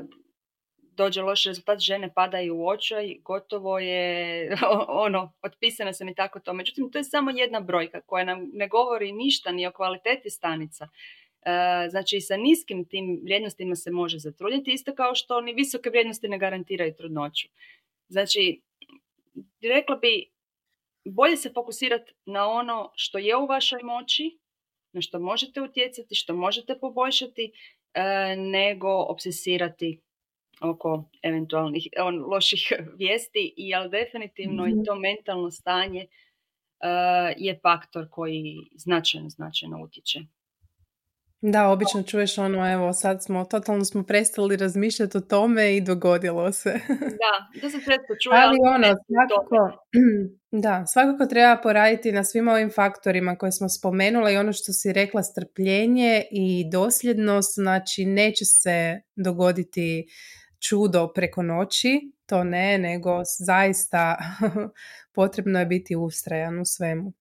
dođe 0.80 1.22
loš 1.22 1.44
rezultat, 1.44 1.78
žene 1.78 2.14
padaju 2.14 2.56
u 2.56 2.68
očaj, 2.68 3.14
gotovo 3.24 3.78
je 3.78 4.50
ono, 5.06 5.32
otpisana 5.42 5.92
sam 5.92 6.08
i 6.08 6.14
tako 6.14 6.40
to. 6.40 6.52
Međutim, 6.52 6.90
to 6.90 6.98
je 6.98 7.04
samo 7.04 7.30
jedna 7.30 7.60
brojka 7.60 8.00
koja 8.00 8.24
nam 8.24 8.50
ne 8.52 8.68
govori 8.68 9.12
ništa 9.12 9.52
ni 9.52 9.66
o 9.66 9.72
kvaliteti 9.72 10.30
stanica. 10.30 10.88
E, 11.42 11.88
znači, 11.90 12.20
sa 12.20 12.36
niskim 12.36 12.84
tim 12.84 13.20
vrijednostima 13.24 13.76
se 13.76 13.90
može 13.90 14.18
zatrudniti, 14.18 14.72
isto 14.72 14.94
kao 14.94 15.14
što 15.14 15.40
ni 15.40 15.52
visoke 15.52 15.90
vrijednosti 15.90 16.28
ne 16.28 16.38
garantiraju 16.38 16.94
trudnoću. 16.94 17.48
Znači, 18.08 18.60
rekla 19.62 19.96
bi, 19.96 20.30
bolje 21.10 21.36
se 21.36 21.52
fokusirati 21.54 22.12
na 22.26 22.48
ono 22.48 22.92
što 22.94 23.18
je 23.18 23.36
u 23.36 23.46
vašoj 23.46 23.82
moći, 23.82 24.38
na 24.92 25.00
što 25.00 25.20
možete 25.20 25.62
utjecati, 25.62 26.14
što 26.14 26.34
možete 26.34 26.78
poboljšati, 26.80 27.52
e, 27.94 28.36
nego 28.36 28.88
obsesirati 28.88 30.00
oko 30.60 31.10
eventualnih 31.22 31.88
on, 32.00 32.24
loših 32.24 32.72
vijesti, 32.98 33.54
i 33.56 33.74
ali 33.74 33.90
definitivno 33.90 34.66
i 34.66 34.70
mhm. 34.70 34.82
to 34.84 34.94
mentalno 34.94 35.50
stanje 35.50 36.00
e, 36.00 36.08
je 37.36 37.58
faktor 37.62 38.08
koji 38.10 38.56
značajno, 38.76 39.28
značajno 39.28 39.82
utječe. 39.82 40.20
Da, 41.40 41.68
obično 41.68 42.02
čuješ 42.02 42.38
ono, 42.38 42.72
evo, 42.72 42.92
sad 42.92 43.24
smo, 43.24 43.44
totalno 43.44 43.84
smo 43.84 44.02
prestali 44.02 44.56
razmišljati 44.56 45.16
o 45.18 45.20
tome 45.20 45.76
i 45.76 45.80
dogodilo 45.80 46.52
se. 46.52 46.70
da, 47.22 47.60
to 47.60 47.70
se 47.70 47.76
često 47.76 48.14
čuje. 48.22 48.42
Ali 48.42 48.56
ono, 48.74 48.86
svakako, 48.86 49.84
da, 50.64 50.86
svakako 50.86 51.26
treba 51.26 51.60
poraditi 51.62 52.12
na 52.12 52.24
svim 52.24 52.48
ovim 52.48 52.70
faktorima 52.70 53.36
koje 53.36 53.52
smo 53.52 53.68
spomenula 53.68 54.30
i 54.30 54.36
ono 54.36 54.52
što 54.52 54.72
si 54.72 54.92
rekla, 54.92 55.22
strpljenje 55.22 56.24
i 56.30 56.70
dosljednost, 56.70 57.54
znači 57.54 58.04
neće 58.04 58.44
se 58.44 59.00
dogoditi 59.16 60.06
čudo 60.68 61.12
preko 61.14 61.42
noći, 61.42 62.12
to 62.26 62.44
ne, 62.44 62.78
nego 62.78 63.22
zaista 63.46 64.16
potrebno 65.14 65.58
je 65.58 65.66
biti 65.66 65.96
ustrajan 65.96 66.60
u 66.60 66.64
svemu. 66.64 67.12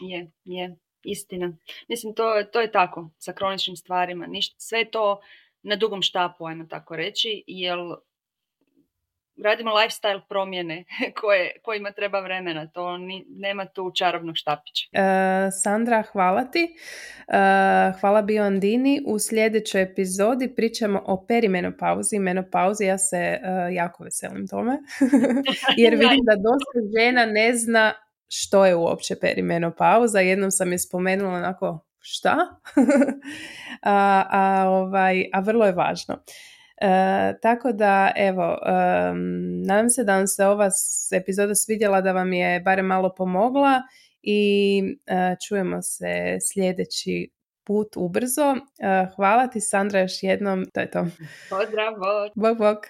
Je, 0.00 0.30
je 0.44 0.76
istina. 1.04 1.56
Mislim, 1.88 2.14
to, 2.14 2.42
to 2.52 2.60
je 2.60 2.72
tako 2.72 3.10
sa 3.18 3.32
kroničnim 3.32 3.76
stvarima. 3.76 4.26
Ništa, 4.26 4.54
sve 4.58 4.84
to 4.90 5.20
na 5.62 5.76
dugom 5.76 6.02
štapu, 6.02 6.46
ajmo 6.46 6.64
tako 6.64 6.96
reći, 6.96 7.44
jer 7.46 7.78
radimo 9.42 9.70
lifestyle 9.70 10.20
promjene 10.28 10.84
koje, 11.20 11.52
kojima 11.62 11.90
treba 11.90 12.20
vremena. 12.20 12.66
To 12.66 12.98
ni, 12.98 13.24
nema 13.28 13.66
tu 13.66 13.92
čarobnog 13.94 14.36
štapića. 14.36 14.88
E, 14.92 15.50
Sandra, 15.50 16.02
hvala 16.02 16.44
ti. 16.44 16.76
E, 17.28 17.92
hvala 18.00 18.22
Biondini. 18.22 19.02
U 19.06 19.18
sljedećoj 19.18 19.82
epizodi 19.82 20.54
pričamo 20.56 21.02
o 21.06 21.26
perimenopauzi 21.26 22.18
menopauzi. 22.18 22.84
Ja 22.84 22.98
se 22.98 23.16
e, 23.16 23.40
jako 23.72 24.04
veselim 24.04 24.48
tome. 24.48 24.78
Jer 25.76 25.94
vidim 26.02 26.24
da 26.24 26.34
dosta 26.36 26.78
žena 26.98 27.26
ne 27.26 27.54
zna 27.54 27.92
što 28.28 28.66
je 28.66 28.74
uopće 28.74 29.16
perimenopauza. 29.20 30.20
Jednom 30.20 30.50
sam 30.50 30.72
je 30.72 30.78
spomenula 30.78 31.34
onako 31.34 31.86
šta? 31.98 32.36
a, 33.82 34.24
a, 34.30 34.68
ovaj, 34.68 35.24
a 35.32 35.40
vrlo 35.40 35.66
je 35.66 35.72
važno. 35.72 36.22
E, 36.80 37.38
tako 37.42 37.72
da, 37.72 38.12
evo, 38.16 38.58
nadam 39.66 39.90
se 39.90 40.04
da 40.04 40.16
vam 40.16 40.26
se 40.26 40.46
ova 40.46 40.70
epizoda 41.12 41.54
svidjela, 41.54 42.00
da 42.00 42.12
vam 42.12 42.32
je 42.32 42.60
barem 42.60 42.86
malo 42.86 43.14
pomogla 43.14 43.82
i 44.22 44.82
e, 45.06 45.36
čujemo 45.48 45.82
se 45.82 46.38
sljedeći 46.52 47.30
put 47.64 47.96
ubrzo. 47.96 48.56
E, 48.78 49.06
hvala 49.16 49.46
ti 49.46 49.60
Sandra 49.60 50.00
još 50.00 50.22
jednom, 50.22 50.64
to 50.74 50.80
je 50.80 50.90
to. 50.90 51.06
Pozdrav, 51.50 51.94
bok. 51.94 52.32
Bok, 52.34 52.58
bok. 52.58 52.86